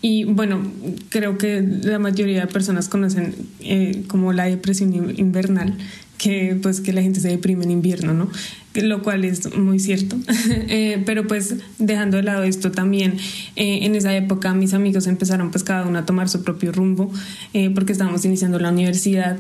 Y 0.06 0.26
bueno, 0.26 0.62
creo 1.08 1.38
que 1.38 1.62
la 1.62 1.98
mayoría 1.98 2.42
de 2.42 2.48
personas 2.48 2.90
conocen 2.90 3.36
eh, 3.62 4.04
como 4.08 4.34
la 4.34 4.44
depresión 4.44 4.94
invernal, 5.18 5.78
que 6.18 6.60
pues 6.62 6.82
que 6.82 6.92
la 6.92 7.02
gente 7.02 7.22
se 7.22 7.30
deprime 7.30 7.64
en 7.64 7.72
invierno, 7.72 8.14
¿no? 8.14 8.30
Lo 8.76 9.02
cual 9.02 9.24
es 9.24 9.56
muy 9.56 9.80
cierto. 9.80 10.18
eh, 10.50 11.02
pero 11.06 11.26
pues 11.26 11.56
dejando 11.80 12.18
de 12.18 12.24
lado 12.24 12.44
esto 12.44 12.70
también, 12.70 13.18
eh, 13.56 13.80
en 13.84 13.96
esa 13.96 14.14
época 14.14 14.54
mis 14.54 14.74
amigos 14.74 15.08
empezaron 15.08 15.52
pues 15.52 15.64
cada 15.64 15.86
uno 15.86 16.00
a 16.00 16.06
tomar 16.06 16.28
su 16.28 16.44
propio 16.44 16.74
rumbo, 16.74 17.10
eh, 17.54 17.70
porque 17.70 17.94
estábamos 17.94 18.26
iniciando 18.26 18.60
la 18.60 18.72
universidad. 18.72 19.38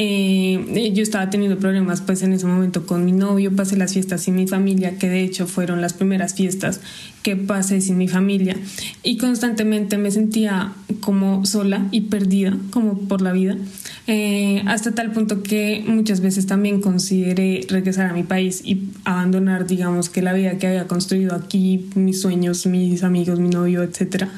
Eh, 0.00 0.92
yo 0.94 1.02
estaba 1.02 1.28
teniendo 1.28 1.58
problemas 1.58 2.02
pues 2.02 2.22
en 2.22 2.32
ese 2.32 2.46
momento 2.46 2.86
con 2.86 3.04
mi 3.04 3.10
novio, 3.10 3.56
pasé 3.56 3.76
las 3.76 3.94
fiestas 3.94 4.22
sin 4.22 4.36
mi 4.36 4.46
familia, 4.46 4.96
que 4.96 5.08
de 5.08 5.24
hecho 5.24 5.48
fueron 5.48 5.80
las 5.80 5.92
primeras 5.92 6.34
fiestas 6.34 6.80
que 7.24 7.34
pasé 7.34 7.80
sin 7.80 7.98
mi 7.98 8.06
familia 8.06 8.56
y 9.02 9.16
constantemente 9.16 9.98
me 9.98 10.12
sentía 10.12 10.72
como 11.00 11.44
sola 11.44 11.88
y 11.90 12.02
perdida 12.02 12.56
como 12.70 12.96
por 13.08 13.22
la 13.22 13.32
vida, 13.32 13.56
eh, 14.06 14.62
hasta 14.66 14.94
tal 14.94 15.10
punto 15.10 15.42
que 15.42 15.82
muchas 15.84 16.20
veces 16.20 16.46
también 16.46 16.80
consideré 16.80 17.66
regresar 17.68 18.06
a 18.08 18.12
mi 18.12 18.22
país 18.22 18.62
y 18.64 18.90
abandonar 19.04 19.66
digamos 19.66 20.10
que 20.10 20.22
la 20.22 20.32
vida 20.32 20.58
que 20.58 20.68
había 20.68 20.86
construido 20.86 21.34
aquí, 21.34 21.90
mis 21.96 22.20
sueños, 22.20 22.66
mis 22.66 23.02
amigos, 23.02 23.40
mi 23.40 23.48
novio, 23.48 23.82
etcétera. 23.82 24.30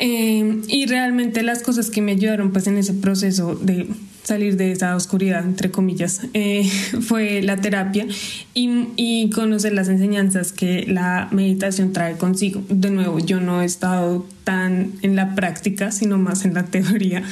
Eh, 0.00 0.62
y 0.66 0.86
realmente 0.86 1.44
las 1.44 1.62
cosas 1.62 1.90
que 1.90 2.02
me 2.02 2.10
ayudaron 2.10 2.50
pues 2.50 2.66
en 2.66 2.76
ese 2.76 2.94
proceso 2.94 3.54
de 3.54 3.86
salir 4.24 4.56
de 4.56 4.72
esa 4.72 4.96
oscuridad, 4.96 5.44
entre 5.44 5.70
comillas, 5.70 6.22
eh, 6.34 6.68
fue 7.00 7.42
la 7.42 7.58
terapia 7.58 8.06
y, 8.54 8.88
y, 8.96 9.30
conocer 9.30 9.72
las 9.72 9.88
enseñanzas 9.88 10.52
que 10.52 10.84
la 10.88 11.28
meditación 11.30 11.92
trae 11.92 12.16
consigo. 12.16 12.62
De 12.68 12.90
nuevo, 12.90 13.18
yo 13.18 13.40
no 13.40 13.62
he 13.62 13.64
estado 13.64 14.26
tan 14.42 14.92
en 15.02 15.14
la 15.14 15.34
práctica, 15.34 15.92
sino 15.92 16.18
más 16.18 16.44
en 16.44 16.54
la 16.54 16.64
teoría, 16.74 17.22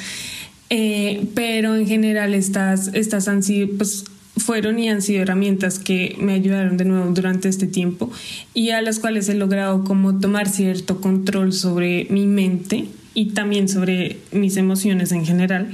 eh, 0.71 1.27
pero 1.35 1.75
en 1.75 1.87
general 1.87 2.35
estas, 2.35 2.91
estas 2.95 3.29
han 3.29 3.43
sido, 3.43 3.69
pues, 3.77 4.05
fueron 4.37 4.79
y 4.79 4.89
han 4.89 5.03
sido 5.03 5.23
herramientas 5.23 5.79
que 5.79 6.17
me 6.19 6.33
ayudaron 6.33 6.79
de 6.79 6.87
nuevo 6.87 7.11
durante 7.13 7.51
este 7.51 7.67
tiempo 7.67 8.11
y 8.55 8.71
a 8.71 8.81
las 8.81 8.99
cuales 8.99 9.29
he 9.29 9.35
logrado 9.35 9.85
como 9.85 10.19
tomar 10.19 10.49
cierto 10.49 11.03
control 11.03 11.53
sobre 11.53 12.07
mi 12.09 12.27
mente 12.27 12.87
y 13.13 13.27
también 13.33 13.69
sobre 13.69 14.19
mis 14.33 14.57
emociones 14.57 15.13
en 15.13 15.27
general. 15.27 15.69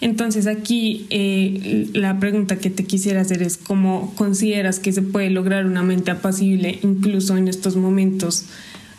Entonces 0.00 0.46
aquí 0.46 1.06
eh, 1.10 1.88
la 1.94 2.20
pregunta 2.20 2.58
que 2.58 2.68
te 2.68 2.84
quisiera 2.84 3.22
hacer 3.22 3.42
es 3.42 3.56
cómo 3.56 4.14
consideras 4.14 4.78
que 4.78 4.92
se 4.92 5.02
puede 5.02 5.30
lograr 5.30 5.64
una 5.64 5.82
mente 5.82 6.10
apacible 6.10 6.78
incluso 6.82 7.36
en 7.36 7.48
estos 7.48 7.76
momentos 7.76 8.44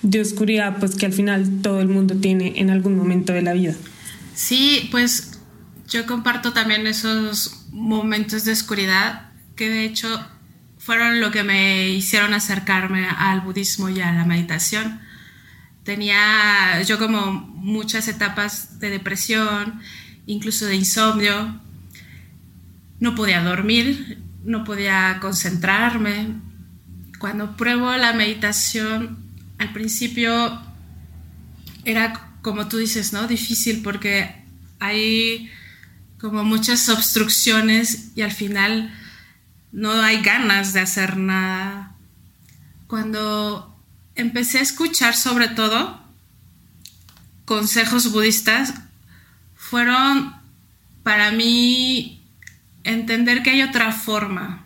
de 0.01 0.21
oscuridad, 0.21 0.77
pues 0.79 0.95
que 0.95 1.05
al 1.05 1.13
final 1.13 1.61
todo 1.61 1.81
el 1.81 1.87
mundo 1.87 2.15
tiene 2.15 2.53
en 2.57 2.69
algún 2.69 2.95
momento 2.95 3.33
de 3.33 3.41
la 3.41 3.53
vida. 3.53 3.75
Sí, 4.33 4.87
pues 4.91 5.39
yo 5.87 6.05
comparto 6.05 6.53
también 6.53 6.87
esos 6.87 7.65
momentos 7.71 8.45
de 8.45 8.51
oscuridad 8.51 9.31
que 9.55 9.69
de 9.69 9.85
hecho 9.85 10.07
fueron 10.77 11.19
lo 11.19 11.31
que 11.31 11.43
me 11.43 11.89
hicieron 11.89 12.33
acercarme 12.33 13.07
al 13.07 13.41
budismo 13.41 13.89
y 13.89 13.99
a 13.99 14.13
la 14.13 14.25
meditación. 14.25 14.99
Tenía 15.83 16.81
yo 16.83 16.97
como 16.97 17.31
muchas 17.31 18.07
etapas 18.07 18.79
de 18.79 18.89
depresión, 18.89 19.81
incluso 20.27 20.65
de 20.65 20.75
insomnio. 20.75 21.59
No 22.99 23.15
podía 23.15 23.41
dormir, 23.41 24.19
no 24.43 24.63
podía 24.63 25.17
concentrarme. 25.19 26.35
Cuando 27.17 27.57
pruebo 27.57 27.95
la 27.97 28.13
meditación, 28.13 29.17
al 29.57 29.73
principio 29.73 30.61
era 31.83 32.27
como 32.41 32.67
tú 32.67 32.77
dices, 32.77 33.11
¿no? 33.11 33.27
Difícil 33.27 33.81
porque 33.81 34.33
hay 34.79 35.51
como 36.19 36.43
muchas 36.43 36.87
obstrucciones 36.89 38.11
y 38.15 38.21
al 38.21 38.31
final 38.31 38.93
no 39.71 39.91
hay 39.91 40.21
ganas 40.21 40.73
de 40.73 40.79
hacer 40.79 41.17
nada. 41.17 41.95
Cuando 42.87 43.75
empecé 44.15 44.59
a 44.59 44.61
escuchar 44.61 45.15
sobre 45.15 45.49
todo 45.49 46.01
consejos 47.45 48.11
budistas, 48.11 48.73
fueron 49.69 50.33
para 51.03 51.31
mí 51.31 52.21
entender 52.83 53.43
que 53.43 53.51
hay 53.51 53.61
otra 53.61 53.91
forma. 53.91 54.65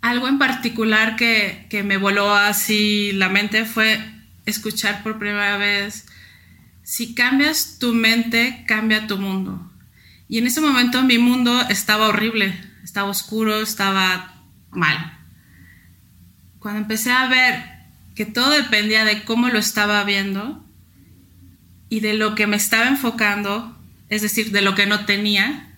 Algo 0.00 0.28
en 0.28 0.38
particular 0.38 1.16
que, 1.16 1.66
que 1.68 1.82
me 1.82 1.96
voló 1.96 2.32
así 2.32 3.12
la 3.12 3.28
mente 3.28 3.64
fue 3.64 4.00
escuchar 4.46 5.02
por 5.02 5.18
primera 5.18 5.56
vez, 5.56 6.06
si 6.82 7.14
cambias 7.14 7.78
tu 7.78 7.92
mente, 7.92 8.64
cambia 8.66 9.06
tu 9.06 9.18
mundo. 9.18 9.70
Y 10.28 10.38
en 10.38 10.46
ese 10.46 10.60
momento 10.60 11.02
mi 11.02 11.18
mundo 11.18 11.60
estaba 11.68 12.08
horrible, 12.08 12.58
estaba 12.82 13.10
oscuro, 13.10 13.60
estaba 13.60 14.34
mal. 14.70 15.18
Cuando 16.60 16.80
empecé 16.80 17.10
a 17.10 17.28
ver 17.28 17.64
que 18.14 18.26
todo 18.26 18.50
dependía 18.50 19.04
de 19.04 19.24
cómo 19.24 19.48
lo 19.48 19.58
estaba 19.58 20.02
viendo 20.04 20.64
y 21.88 22.00
de 22.00 22.14
lo 22.14 22.34
que 22.34 22.46
me 22.46 22.56
estaba 22.56 22.88
enfocando, 22.88 23.77
es 24.08 24.22
decir, 24.22 24.50
de 24.50 24.62
lo 24.62 24.74
que 24.74 24.86
no 24.86 25.04
tenía. 25.04 25.76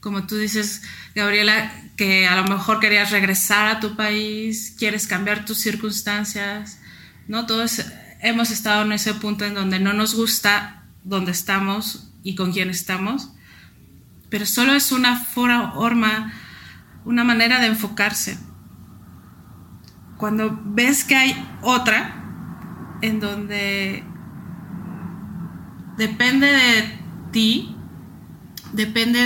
Como 0.00 0.26
tú 0.26 0.36
dices, 0.36 0.82
Gabriela, 1.14 1.72
que 1.96 2.26
a 2.26 2.36
lo 2.36 2.44
mejor 2.44 2.80
querías 2.80 3.10
regresar 3.10 3.68
a 3.68 3.80
tu 3.80 3.96
país, 3.96 4.74
quieres 4.78 5.06
cambiar 5.06 5.44
tus 5.44 5.58
circunstancias, 5.58 6.78
¿no? 7.26 7.46
Todos 7.46 7.82
hemos 8.20 8.50
estado 8.50 8.82
en 8.82 8.92
ese 8.92 9.14
punto 9.14 9.44
en 9.44 9.54
donde 9.54 9.80
no 9.80 9.92
nos 9.92 10.14
gusta 10.14 10.84
donde 11.04 11.32
estamos 11.32 12.12
y 12.22 12.34
con 12.34 12.52
quién 12.52 12.70
estamos, 12.70 13.30
pero 14.28 14.46
solo 14.46 14.74
es 14.74 14.92
una 14.92 15.16
forma, 15.16 16.32
una 17.04 17.24
manera 17.24 17.60
de 17.60 17.68
enfocarse. 17.68 18.38
Cuando 20.16 20.60
ves 20.64 21.04
que 21.04 21.14
hay 21.16 21.48
otra 21.62 22.24
en 23.02 23.20
donde 23.20 24.02
depende 25.96 26.46
de 26.46 27.05
depende 28.72 29.20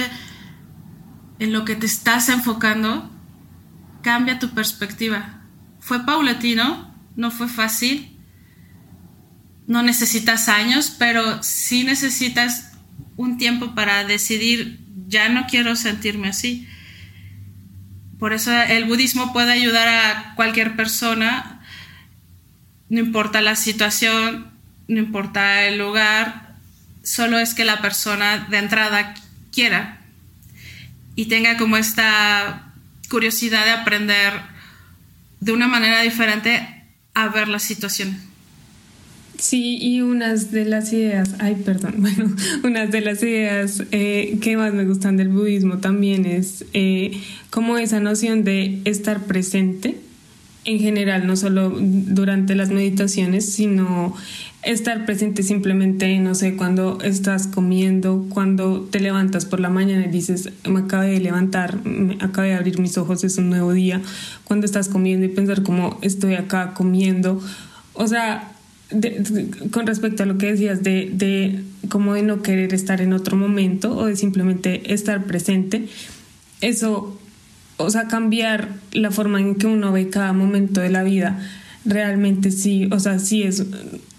en 1.38 1.53
lo 1.53 1.64
que 1.64 1.77
te 1.77 1.87
estás 1.87 2.29
enfocando, 2.29 3.11
cambia 4.03 4.38
tu 4.38 4.51
perspectiva. 4.51 5.42
Fue 5.81 6.05
paulatino, 6.05 6.94
no 7.16 7.31
fue 7.31 7.49
fácil, 7.49 8.16
no 9.66 9.83
necesitas 9.83 10.49
años, 10.49 10.94
pero 10.99 11.42
sí 11.42 11.85
necesitas 11.85 12.73
un 13.16 13.38
tiempo 13.38 13.75
para 13.75 14.05
decidir, 14.05 14.81
ya 15.07 15.29
no 15.29 15.46
quiero 15.46 15.77
sentirme 15.77 16.29
así. 16.29 16.66
Por 18.18 18.33
eso 18.33 18.53
el 18.53 18.85
budismo 18.85 19.33
puede 19.33 19.53
ayudar 19.53 19.88
a 19.88 20.35
cualquier 20.35 20.77
persona, 20.77 21.62
no 22.88 22.99
importa 22.99 23.40
la 23.40 23.57
situación, 23.57 24.51
no 24.88 24.99
importa 24.99 25.64
el 25.64 25.79
lugar, 25.79 26.49
solo 27.02 27.38
es 27.38 27.54
que 27.54 27.64
la 27.64 27.80
persona 27.80 28.46
de 28.50 28.58
entrada 28.58 29.14
quiera 29.52 30.00
y 31.16 31.26
tenga 31.26 31.56
como 31.56 31.76
esta 31.76 32.72
curiosidad 33.08 33.64
de 33.64 33.72
aprender 33.72 34.32
de 35.40 35.52
una 35.52 35.68
manera 35.68 36.02
diferente 36.02 36.66
a 37.14 37.28
ver 37.28 37.48
la 37.48 37.58
situación. 37.58 38.16
Sí, 39.40 39.78
y 39.80 40.02
unas 40.02 40.50
de 40.50 40.66
las 40.66 40.92
ideas, 40.92 41.34
ay, 41.38 41.56
perdón, 41.64 41.94
bueno, 41.98 42.36
unas 42.62 42.90
de 42.90 43.00
las 43.00 43.22
ideas 43.22 43.82
eh, 43.90 44.38
que 44.42 44.56
más 44.56 44.74
me 44.74 44.84
gustan 44.84 45.16
del 45.16 45.28
budismo 45.28 45.78
también 45.78 46.26
es 46.26 46.66
eh, 46.74 47.18
como 47.48 47.78
esa 47.78 48.00
noción 48.00 48.44
de 48.44 48.80
estar 48.84 49.24
presente 49.24 49.96
en 50.66 50.78
general, 50.78 51.26
no 51.26 51.36
solo 51.36 51.70
durante 51.70 52.54
las 52.54 52.68
meditaciones, 52.68 53.50
sino 53.50 54.14
estar 54.62 55.07
presente 55.07 55.42
simplemente, 55.42 56.18
no 56.18 56.35
sé, 56.35 56.57
cuando 56.57 56.99
estás 57.03 57.46
comiendo, 57.46 58.27
cuando 58.29 58.83
te 58.83 59.01
levantas 59.01 59.46
por 59.46 59.61
la 59.61 59.70
mañana 59.70 60.05
y 60.05 60.11
dices, 60.11 60.51
me 60.68 60.81
acabé 60.81 61.12
de 61.12 61.20
levantar, 61.20 61.85
me 61.85 62.18
acabé 62.20 62.49
de 62.49 62.55
abrir 62.55 62.79
mis 62.79 62.99
ojos, 62.99 63.25
es 63.25 63.38
un 63.38 63.49
nuevo 63.49 63.73
día, 63.73 64.03
cuando 64.44 64.66
estás 64.66 64.88
comiendo 64.88 65.25
y 65.25 65.31
pensar 65.31 65.62
como 65.62 65.99
estoy 66.03 66.35
acá 66.35 66.75
comiendo, 66.75 67.40
o 67.94 68.07
sea, 68.07 68.53
con 69.70 69.87
respecto 69.87 70.25
a 70.25 70.27
lo 70.27 70.37
que 70.37 70.53
decías 70.53 70.83
de, 70.83 71.11
de 71.12 71.62
como 71.88 72.14
de 72.14 72.23
no 72.23 72.42
querer 72.42 72.75
estar 72.75 73.01
en 73.01 73.12
otro 73.12 73.37
momento 73.37 73.96
o 73.96 74.07
de 74.07 74.16
simplemente 74.16 74.92
estar 74.92 75.25
presente, 75.25 75.88
eso, 76.61 77.18
o 77.79 77.88
sea, 77.88 78.09
cambiar 78.09 78.68
la 78.92 79.11
forma 79.11 79.40
en 79.40 79.55
que 79.55 79.66
uno 79.66 79.90
ve 79.92 80.11
cada 80.11 80.35
momento 80.35 80.83
de 80.83 80.90
la 80.90 81.03
vida, 81.03 81.38
realmente 81.87 82.51
sí, 82.51 82.88
o 82.92 83.01
sea, 83.01 83.18
sí 83.18 83.42
es, 83.42 83.64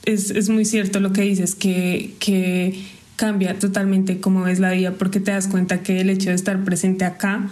es, 0.06 0.32
es 0.32 0.50
muy 0.50 0.66
cierto 0.66 1.00
lo 1.00 1.14
que 1.14 1.22
dices, 1.22 1.56
que, 1.56 2.16
que 2.20 2.84
cambia 3.16 3.58
totalmente 3.60 4.20
cómo 4.20 4.44
ves 4.44 4.60
la 4.60 4.72
vida, 4.72 4.94
porque 4.94 5.20
te 5.20 5.32
das 5.32 5.48
cuenta 5.48 5.84
que 5.84 6.02
el 6.02 6.10
hecho 6.10 6.30
de 6.30 6.36
estar 6.36 6.64
presente 6.64 7.06
acá 7.06 7.50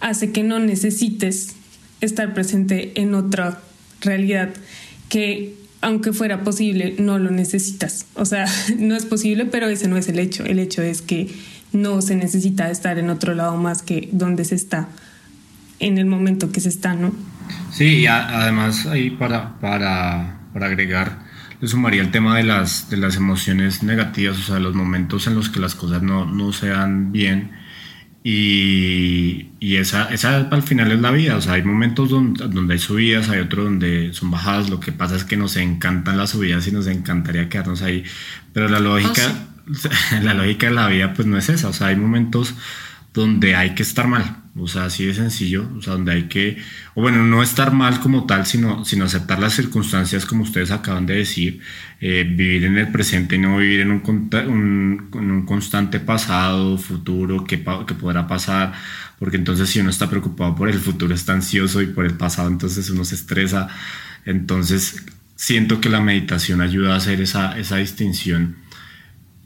hace 0.00 0.30
que 0.30 0.42
no 0.42 0.58
necesites 0.58 1.54
estar 2.00 2.34
presente 2.34 3.00
en 3.00 3.14
otra 3.14 3.60
realidad 4.00 4.50
que 5.08 5.54
aunque 5.80 6.12
fuera 6.12 6.42
posible, 6.42 6.96
no 6.98 7.18
lo 7.18 7.30
necesitas. 7.30 8.06
O 8.14 8.24
sea, 8.24 8.46
no 8.78 8.96
es 8.96 9.06
posible, 9.06 9.44
pero 9.44 9.68
ese 9.68 9.88
no 9.88 9.96
es 9.96 10.08
el 10.08 10.18
hecho. 10.18 10.44
El 10.44 10.58
hecho 10.58 10.82
es 10.82 11.02
que 11.02 11.28
no 11.72 12.00
se 12.02 12.16
necesita 12.16 12.70
estar 12.70 12.98
en 12.98 13.10
otro 13.10 13.34
lado 13.34 13.56
más 13.56 13.82
que 13.82 14.08
donde 14.12 14.44
se 14.44 14.54
está, 14.54 14.88
en 15.80 15.98
el 15.98 16.06
momento 16.06 16.50
que 16.50 16.60
se 16.60 16.68
está, 16.68 16.94
¿no? 16.94 17.12
Sí, 17.72 17.98
y 17.98 18.06
además 18.06 18.86
ahí 18.86 19.10
para, 19.10 19.58
para, 19.60 20.40
para 20.52 20.66
agregar, 20.66 21.18
le 21.60 21.68
sumaría 21.68 22.02
el 22.02 22.10
tema 22.10 22.36
de 22.36 22.44
las, 22.44 22.88
de 22.90 22.96
las 22.96 23.16
emociones 23.16 23.82
negativas, 23.82 24.38
o 24.38 24.42
sea, 24.42 24.58
los 24.60 24.74
momentos 24.74 25.26
en 25.26 25.34
los 25.34 25.48
que 25.48 25.60
las 25.60 25.74
cosas 25.74 26.02
no, 26.02 26.24
no 26.24 26.52
se 26.52 26.68
dan 26.68 27.12
bien. 27.12 27.52
Y, 28.22 29.52
y, 29.58 29.76
esa, 29.76 30.12
esa 30.12 30.36
al 30.36 30.62
final 30.62 30.92
es 30.92 31.00
la 31.00 31.10
vida, 31.10 31.36
o 31.36 31.40
sea, 31.40 31.54
hay 31.54 31.62
momentos 31.62 32.10
donde, 32.10 32.46
donde, 32.48 32.74
hay 32.74 32.78
subidas, 32.78 33.30
hay 33.30 33.40
otros 33.40 33.64
donde 33.64 34.12
son 34.12 34.30
bajadas, 34.30 34.68
lo 34.68 34.80
que 34.80 34.92
pasa 34.92 35.16
es 35.16 35.24
que 35.24 35.36
nos 35.36 35.56
encantan 35.56 36.18
las 36.18 36.30
subidas 36.30 36.66
y 36.66 36.72
nos 36.72 36.86
encantaría 36.88 37.48
quedarnos 37.48 37.80
ahí, 37.80 38.04
pero 38.52 38.68
la 38.68 38.80
lógica, 38.80 39.22
oh, 39.66 40.20
la 40.22 40.34
lógica 40.34 40.66
de 40.66 40.74
la 40.74 40.88
vida 40.88 41.14
pues 41.14 41.26
no 41.26 41.38
es 41.38 41.48
esa, 41.48 41.68
o 41.68 41.72
sea, 41.72 41.86
hay 41.86 41.96
momentos 41.96 42.54
donde 43.14 43.54
hay 43.54 43.74
que 43.74 43.82
estar 43.82 44.08
mal, 44.08 44.42
o 44.60 44.68
sea, 44.68 44.84
así 44.84 45.06
de 45.06 45.14
sencillo, 45.14 45.68
o 45.76 45.82
sea, 45.82 45.94
donde 45.94 46.12
hay 46.12 46.22
que, 46.24 46.58
o 46.94 47.02
bueno, 47.02 47.24
no 47.24 47.42
estar 47.42 47.72
mal 47.72 48.00
como 48.00 48.26
tal, 48.26 48.46
sino, 48.46 48.84
sino 48.84 49.04
aceptar 49.04 49.38
las 49.38 49.54
circunstancias 49.54 50.26
como 50.26 50.42
ustedes 50.42 50.70
acaban 50.70 51.06
de 51.06 51.16
decir, 51.16 51.60
eh, 52.00 52.24
vivir 52.24 52.64
en 52.64 52.78
el 52.78 52.88
presente 52.88 53.36
y 53.36 53.38
no 53.38 53.58
vivir 53.58 53.80
en 53.80 53.90
un, 53.90 54.02
un, 54.48 55.08
un 55.12 55.46
constante 55.46 56.00
pasado, 56.00 56.78
futuro, 56.78 57.44
que, 57.44 57.58
que 57.58 57.94
podrá 57.94 58.26
pasar, 58.26 58.72
porque 59.18 59.36
entonces 59.36 59.68
si 59.68 59.80
uno 59.80 59.90
está 59.90 60.08
preocupado 60.08 60.54
por 60.54 60.68
el 60.68 60.78
futuro, 60.78 61.14
está 61.14 61.32
ansioso 61.32 61.82
y 61.82 61.86
por 61.86 62.04
el 62.04 62.14
pasado, 62.14 62.48
entonces 62.48 62.88
uno 62.90 63.04
se 63.04 63.14
estresa. 63.14 63.68
Entonces, 64.24 65.04
siento 65.36 65.80
que 65.80 65.88
la 65.88 66.00
meditación 66.00 66.60
ayuda 66.60 66.94
a 66.94 66.96
hacer 66.96 67.20
esa, 67.20 67.58
esa 67.58 67.76
distinción 67.76 68.56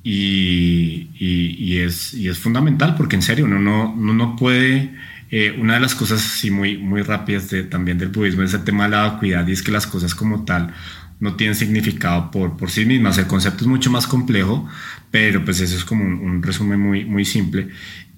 y, 0.05 1.79
es, 1.79 2.39
fundamental 2.39 2.95
porque 2.97 3.17
en 3.17 3.23
serio 3.23 3.45
uno 3.45 3.59
no, 3.59 3.95
no 3.95 4.37
puede, 4.37 4.95
eh, 5.31 5.57
una 5.59 5.75
de 5.75 5.81
las 5.81 5.95
cosas 5.95 6.21
sí 6.21 6.51
muy, 6.51 6.79
muy 6.79 7.03
rápidas 7.03 7.49
también 7.71 7.99
del 7.99 8.09
budismo 8.09 8.43
es 8.43 8.55
el 8.55 8.65
tema 8.65 8.85
de 8.85 8.91
la 8.91 9.03
vacuidad 9.03 9.47
y 9.47 9.53
es 9.53 9.63
que 9.63 9.71
las 9.71 9.87
cosas 9.87 10.15
como 10.15 10.45
tal 10.45 10.73
no 11.21 11.37
tienen 11.37 11.55
significado 11.55 12.33
por, 12.33 12.57
por 12.57 12.69
sí 12.69 12.85
mismas, 12.85 13.17
el 13.17 13.29
concepto 13.29 13.63
es 13.63 13.69
mucho 13.69 13.93
más 13.93 14.09
complejo, 14.09 14.69
pero 15.13 15.45
pues 15.45 15.61
eso 15.61 15.77
es 15.77 15.85
como 15.85 16.05
un, 16.05 16.43
resumen 16.43 16.81
muy, 16.81 17.05
muy 17.05 17.25
simple. 17.25 17.69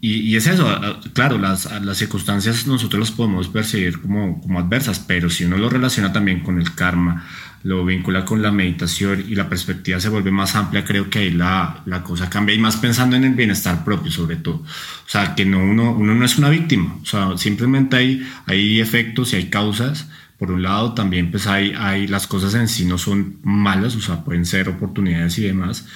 Y, 0.01 0.21
y, 0.21 0.37
es 0.37 0.47
eso, 0.47 0.67
claro, 1.13 1.37
las, 1.37 1.71
las 1.83 1.99
circunstancias 1.99 2.67
nosotros 2.67 3.01
las 3.01 3.11
podemos 3.11 3.49
percibir 3.49 4.01
como, 4.01 4.41
como 4.41 4.59
adversas, 4.59 5.01
pero 5.01 5.29
si 5.29 5.45
uno 5.45 5.59
lo 5.59 5.69
relaciona 5.69 6.15
también 6.15 6.41
con 6.41 6.59
el 6.59 6.75
karma, 6.75 7.27
lo 7.65 7.83
vincula 7.83 8.27
con 8.27 8.43
la 8.43 8.53
meditación 8.53 9.25
y 9.27 9.35
la 9.35 9.49
perspectiva 9.49 9.99
se 9.99 10.11
vuelve 10.11 10.31
más 10.31 10.55
amplia, 10.55 10.85
creo 10.85 11.09
que 11.09 11.21
ahí 11.21 11.31
la, 11.31 11.83
la 11.87 12.03
cosa 12.03 12.29
cambia 12.29 12.55
y 12.55 12.59
más 12.59 12.77
pensando 12.77 13.17
en 13.17 13.25
el 13.25 13.35
bienestar 13.35 13.85
propio 13.85 14.13
sobre 14.13 14.37
todo. 14.37 14.57
O 14.57 15.09
sea, 15.09 15.35
que 15.35 15.47
no, 15.47 15.65
uno, 15.65 15.93
uno 15.93 16.15
no 16.15 16.25
es 16.27 16.37
una 16.37 16.51
víctima, 16.51 16.99
o 17.03 17.07
sea, 17.07 17.39
simplemente 17.39 17.97
hay, 17.97 18.29
hay 18.47 18.81
efectos 18.81 19.33
y 19.33 19.37
hay 19.37 19.45
causas. 19.49 20.09
Por 20.39 20.51
un 20.51 20.63
lado, 20.63 20.93
también 20.93 21.31
pues 21.31 21.47
hay, 21.47 21.73
hay 21.79 22.07
las 22.07 22.27
cosas 22.27 22.55
en 22.55 22.69
sí 22.69 22.85
no 22.85 22.99
son 22.99 23.39
malas, 23.43 23.97
o 23.97 24.01
sea, 24.01 24.25
pueden 24.25 24.45
ser 24.45 24.69
oportunidades 24.69 25.39
y 25.39 25.45
demás. 25.45 25.87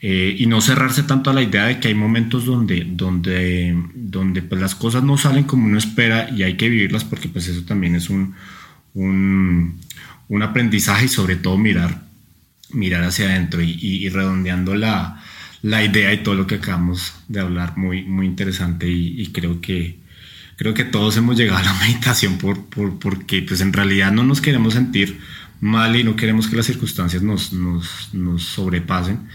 Eh, 0.00 0.34
y 0.38 0.46
no 0.46 0.60
cerrarse 0.62 1.02
tanto 1.02 1.28
a 1.28 1.34
la 1.34 1.42
idea 1.42 1.66
de 1.66 1.78
que 1.78 1.88
hay 1.88 1.94
momentos 1.94 2.46
donde, 2.46 2.86
donde, 2.88 3.76
donde 3.94 4.42
pues 4.42 4.60
las 4.60 4.74
cosas 4.76 5.02
no 5.02 5.18
salen 5.18 5.44
como 5.44 5.66
uno 5.66 5.76
espera 5.76 6.30
y 6.30 6.44
hay 6.44 6.56
que 6.56 6.68
vivirlas 6.68 7.04
porque 7.04 7.28
pues 7.28 7.48
eso 7.48 7.64
también 7.64 7.96
es 7.96 8.08
un, 8.08 8.34
un 8.94 9.80
un 10.28 10.42
aprendizaje 10.42 11.06
y 11.06 11.08
sobre 11.08 11.36
todo 11.36 11.58
mirar, 11.58 12.02
mirar 12.70 13.04
hacia 13.04 13.26
adentro 13.26 13.62
y, 13.62 14.08
redondeando 14.08 14.74
la, 14.74 15.22
la, 15.62 15.82
idea 15.82 16.12
y 16.12 16.22
todo 16.22 16.34
lo 16.34 16.46
que 16.46 16.56
acabamos 16.56 17.14
de 17.28 17.40
hablar, 17.40 17.76
muy, 17.76 18.02
muy 18.04 18.26
interesante 18.26 18.88
y, 18.88 19.26
creo 19.32 19.60
que 19.60 19.98
creo 20.56 20.74
que 20.74 20.84
todos 20.84 21.16
hemos 21.16 21.36
llegado 21.36 21.58
a 21.58 21.62
la 21.62 21.72
meditación 21.80 22.38
por, 22.38 22.66
por, 22.66 22.98
porque 22.98 23.42
pues 23.42 23.60
en 23.60 23.72
realidad 23.72 24.12
no 24.12 24.24
nos 24.24 24.40
queremos 24.40 24.74
sentir 24.74 25.18
mal 25.60 25.96
y 25.96 26.04
no 26.04 26.16
queremos 26.16 26.48
que 26.48 26.56
las 26.56 26.66
circunstancias 26.66 27.22
nos, 27.22 27.52
nos, 27.52 28.12
nos 28.12 28.42
sobrepasen. 28.44 29.28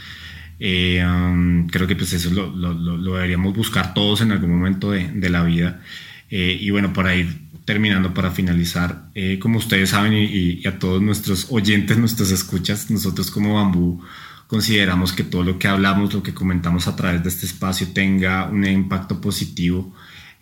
Eh, 0.59 1.03
um, 1.05 1.67
creo 1.67 1.87
que 1.87 1.95
pues 1.95 2.13
eso 2.13 2.29
lo, 2.29 2.55
lo, 2.55 2.73
lo, 2.73 3.15
deberíamos 3.15 3.53
buscar 3.53 3.93
todos 3.93 4.21
en 4.21 4.31
algún 4.31 4.51
momento 4.51 4.91
de, 4.91 5.09
de 5.09 5.29
la 5.29 5.43
vida. 5.43 5.81
Eh, 6.29 6.57
y 6.59 6.69
bueno, 6.69 6.93
para 6.93 7.15
ir 7.15 7.42
terminando, 7.65 8.13
para 8.13 8.31
finalizar, 8.31 9.09
eh, 9.15 9.39
como 9.39 9.57
ustedes 9.57 9.91
saben 9.91 10.13
y, 10.13 10.65
a 10.67 10.79
todos 10.79 11.01
nuestros 11.01 11.47
oyentes, 11.49 11.97
nuestras 11.97 12.31
escuchas, 12.31 12.89
nosotros 12.89 13.31
como 13.31 13.55
Bambú 13.55 14.01
consideramos 14.47 15.13
que 15.13 15.23
todo 15.23 15.43
lo 15.43 15.57
que 15.57 15.67
hablamos, 15.67 16.13
lo 16.13 16.21
que 16.21 16.33
comentamos 16.33 16.87
a 16.87 16.95
través 16.95 17.23
de 17.23 17.29
este 17.29 17.45
espacio 17.45 17.87
tenga 17.93 18.49
un 18.49 18.65
impacto 18.65 19.19
positivo 19.19 19.93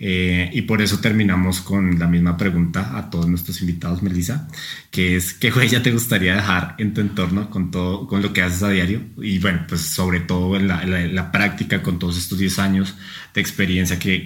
eh, 0.04 0.50
y 0.52 0.64
por 0.64 0.82
eso 0.82 1.00
terminamos 1.00 1.62
con 1.62 2.00
la 2.00 2.08
misma 2.08 2.36
pregunta 2.36 2.98
a 2.98 3.12
todos 3.12 3.28
nuestros 3.28 3.62
invitados, 3.62 4.02
Melissa, 4.02 4.48
que 4.90 5.16
es 5.16 5.36
¿qué 5.36 5.52
huella 5.52 5.84
te 5.84 5.92
gustaría 5.92 6.36
dejar 6.38 6.74
en 6.80 6.96
tu 6.96 7.02
entorno 7.02 7.52
con 7.52 7.70
todo, 7.70 8.08
con 8.08 8.24
lo 8.24 8.34
que 8.34 8.42
haces 8.42 8.64
a 8.64 8.70
diario? 8.70 9.04
Y 9.22 9.38
bueno, 9.38 9.64
pues 9.70 9.82
sobre 9.82 10.22
todo 10.22 10.56
en 10.56 10.68
la, 10.68 11.32
práctica 11.32 11.84
con 11.84 12.00
todos 12.00 12.18
estos 12.18 12.40
10 12.40 12.58
años 12.58 12.96
de 13.36 13.42
experiencia 13.42 14.00
que, 14.00 14.26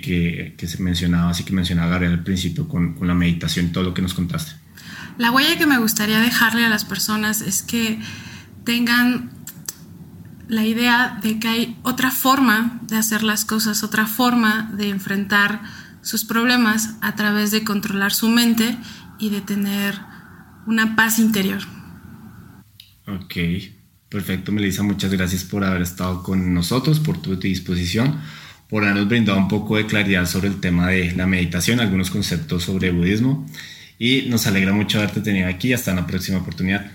que, 0.57 0.65
se 0.65 0.81
mencionaba, 0.81 1.31
así 1.31 1.43
que 1.43 1.51
mencionaba 1.51 1.91
Gabriel 1.91 2.13
al 2.13 2.23
principio 2.23 2.69
con, 2.69 2.93
con 2.93 3.09
la 3.09 3.13
meditación 3.13 3.65
y 3.65 3.69
todo 3.69 3.83
lo 3.83 3.93
que 3.93 4.01
nos 4.01 4.13
contaste. 4.13 4.53
La 5.17 5.31
huella 5.31 5.57
que 5.57 5.65
me 5.65 5.77
gustaría 5.77 6.21
dejarle 6.21 6.63
a 6.63 6.69
las 6.69 6.85
personas 6.85 7.41
es 7.41 7.63
que 7.63 7.99
tengan 8.63 9.29
la 10.47 10.65
idea 10.65 11.19
de 11.21 11.39
que 11.39 11.47
hay 11.47 11.77
otra 11.83 12.11
forma 12.11 12.79
de 12.83 12.97
hacer 12.97 13.23
las 13.23 13.45
cosas, 13.45 13.83
otra 13.83 14.07
forma 14.07 14.71
de 14.73 14.89
enfrentar 14.89 15.61
sus 16.01 16.23
problemas 16.23 16.95
a 17.01 17.15
través 17.15 17.51
de 17.51 17.63
controlar 17.63 18.13
su 18.13 18.29
mente 18.29 18.77
y 19.17 19.29
de 19.29 19.41
tener 19.41 19.95
una 20.67 20.95
paz 20.95 21.19
interior. 21.19 21.61
Ok, 23.07 23.35
perfecto, 24.09 24.51
Melissa, 24.51 24.83
muchas 24.83 25.11
gracias 25.11 25.43
por 25.43 25.63
haber 25.63 25.81
estado 25.81 26.23
con 26.23 26.53
nosotros, 26.53 26.99
por 26.99 27.21
tu 27.21 27.35
disposición, 27.35 28.19
por 28.69 28.83
habernos 28.83 29.07
brindado 29.07 29.37
un 29.37 29.47
poco 29.47 29.77
de 29.77 29.85
claridad 29.85 30.25
sobre 30.25 30.47
el 30.47 30.59
tema 30.59 30.89
de 30.89 31.11
la 31.13 31.25
meditación, 31.27 31.79
algunos 31.79 32.09
conceptos 32.09 32.63
sobre 32.63 32.91
budismo 32.91 33.45
y 33.97 34.23
nos 34.23 34.47
alegra 34.47 34.73
mucho 34.73 34.97
haberte 34.97 35.21
tenido 35.21 35.47
aquí. 35.47 35.73
Hasta 35.73 35.93
la 35.93 36.05
próxima 36.05 36.39
oportunidad. 36.39 36.91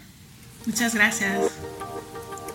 Muchas 0.66 0.94
gracias. 0.94 1.50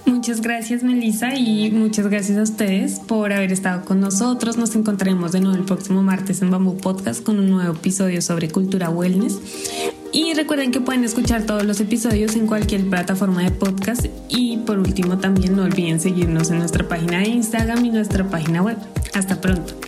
Muchas 0.05 0.41
gracias 0.41 0.83
Melissa 0.83 1.35
y 1.35 1.71
muchas 1.71 2.07
gracias 2.07 2.37
a 2.37 2.43
ustedes 2.43 2.99
por 2.99 3.33
haber 3.33 3.51
estado 3.51 3.85
con 3.85 3.99
nosotros. 3.99 4.57
Nos 4.57 4.75
encontraremos 4.75 5.31
de 5.31 5.41
nuevo 5.41 5.57
el 5.57 5.65
próximo 5.65 6.03
martes 6.03 6.41
en 6.41 6.51
Bamboo 6.51 6.77
Podcast 6.77 7.23
con 7.23 7.39
un 7.39 7.49
nuevo 7.49 7.73
episodio 7.73 8.21
sobre 8.21 8.49
cultura 8.49 8.89
wellness. 8.89 9.39
Y 10.11 10.33
recuerden 10.33 10.71
que 10.71 10.79
pueden 10.79 11.03
escuchar 11.03 11.43
todos 11.43 11.65
los 11.65 11.79
episodios 11.81 12.35
en 12.35 12.47
cualquier 12.47 12.89
plataforma 12.89 13.43
de 13.43 13.51
podcast. 13.51 14.05
Y 14.29 14.57
por 14.57 14.79
último 14.79 15.17
también 15.17 15.55
no 15.55 15.63
olviden 15.63 15.99
seguirnos 15.99 16.51
en 16.51 16.59
nuestra 16.59 16.87
página 16.87 17.19
de 17.19 17.27
Instagram 17.27 17.83
y 17.83 17.89
nuestra 17.89 18.29
página 18.29 18.61
web. 18.61 18.77
Hasta 19.13 19.41
pronto. 19.41 19.84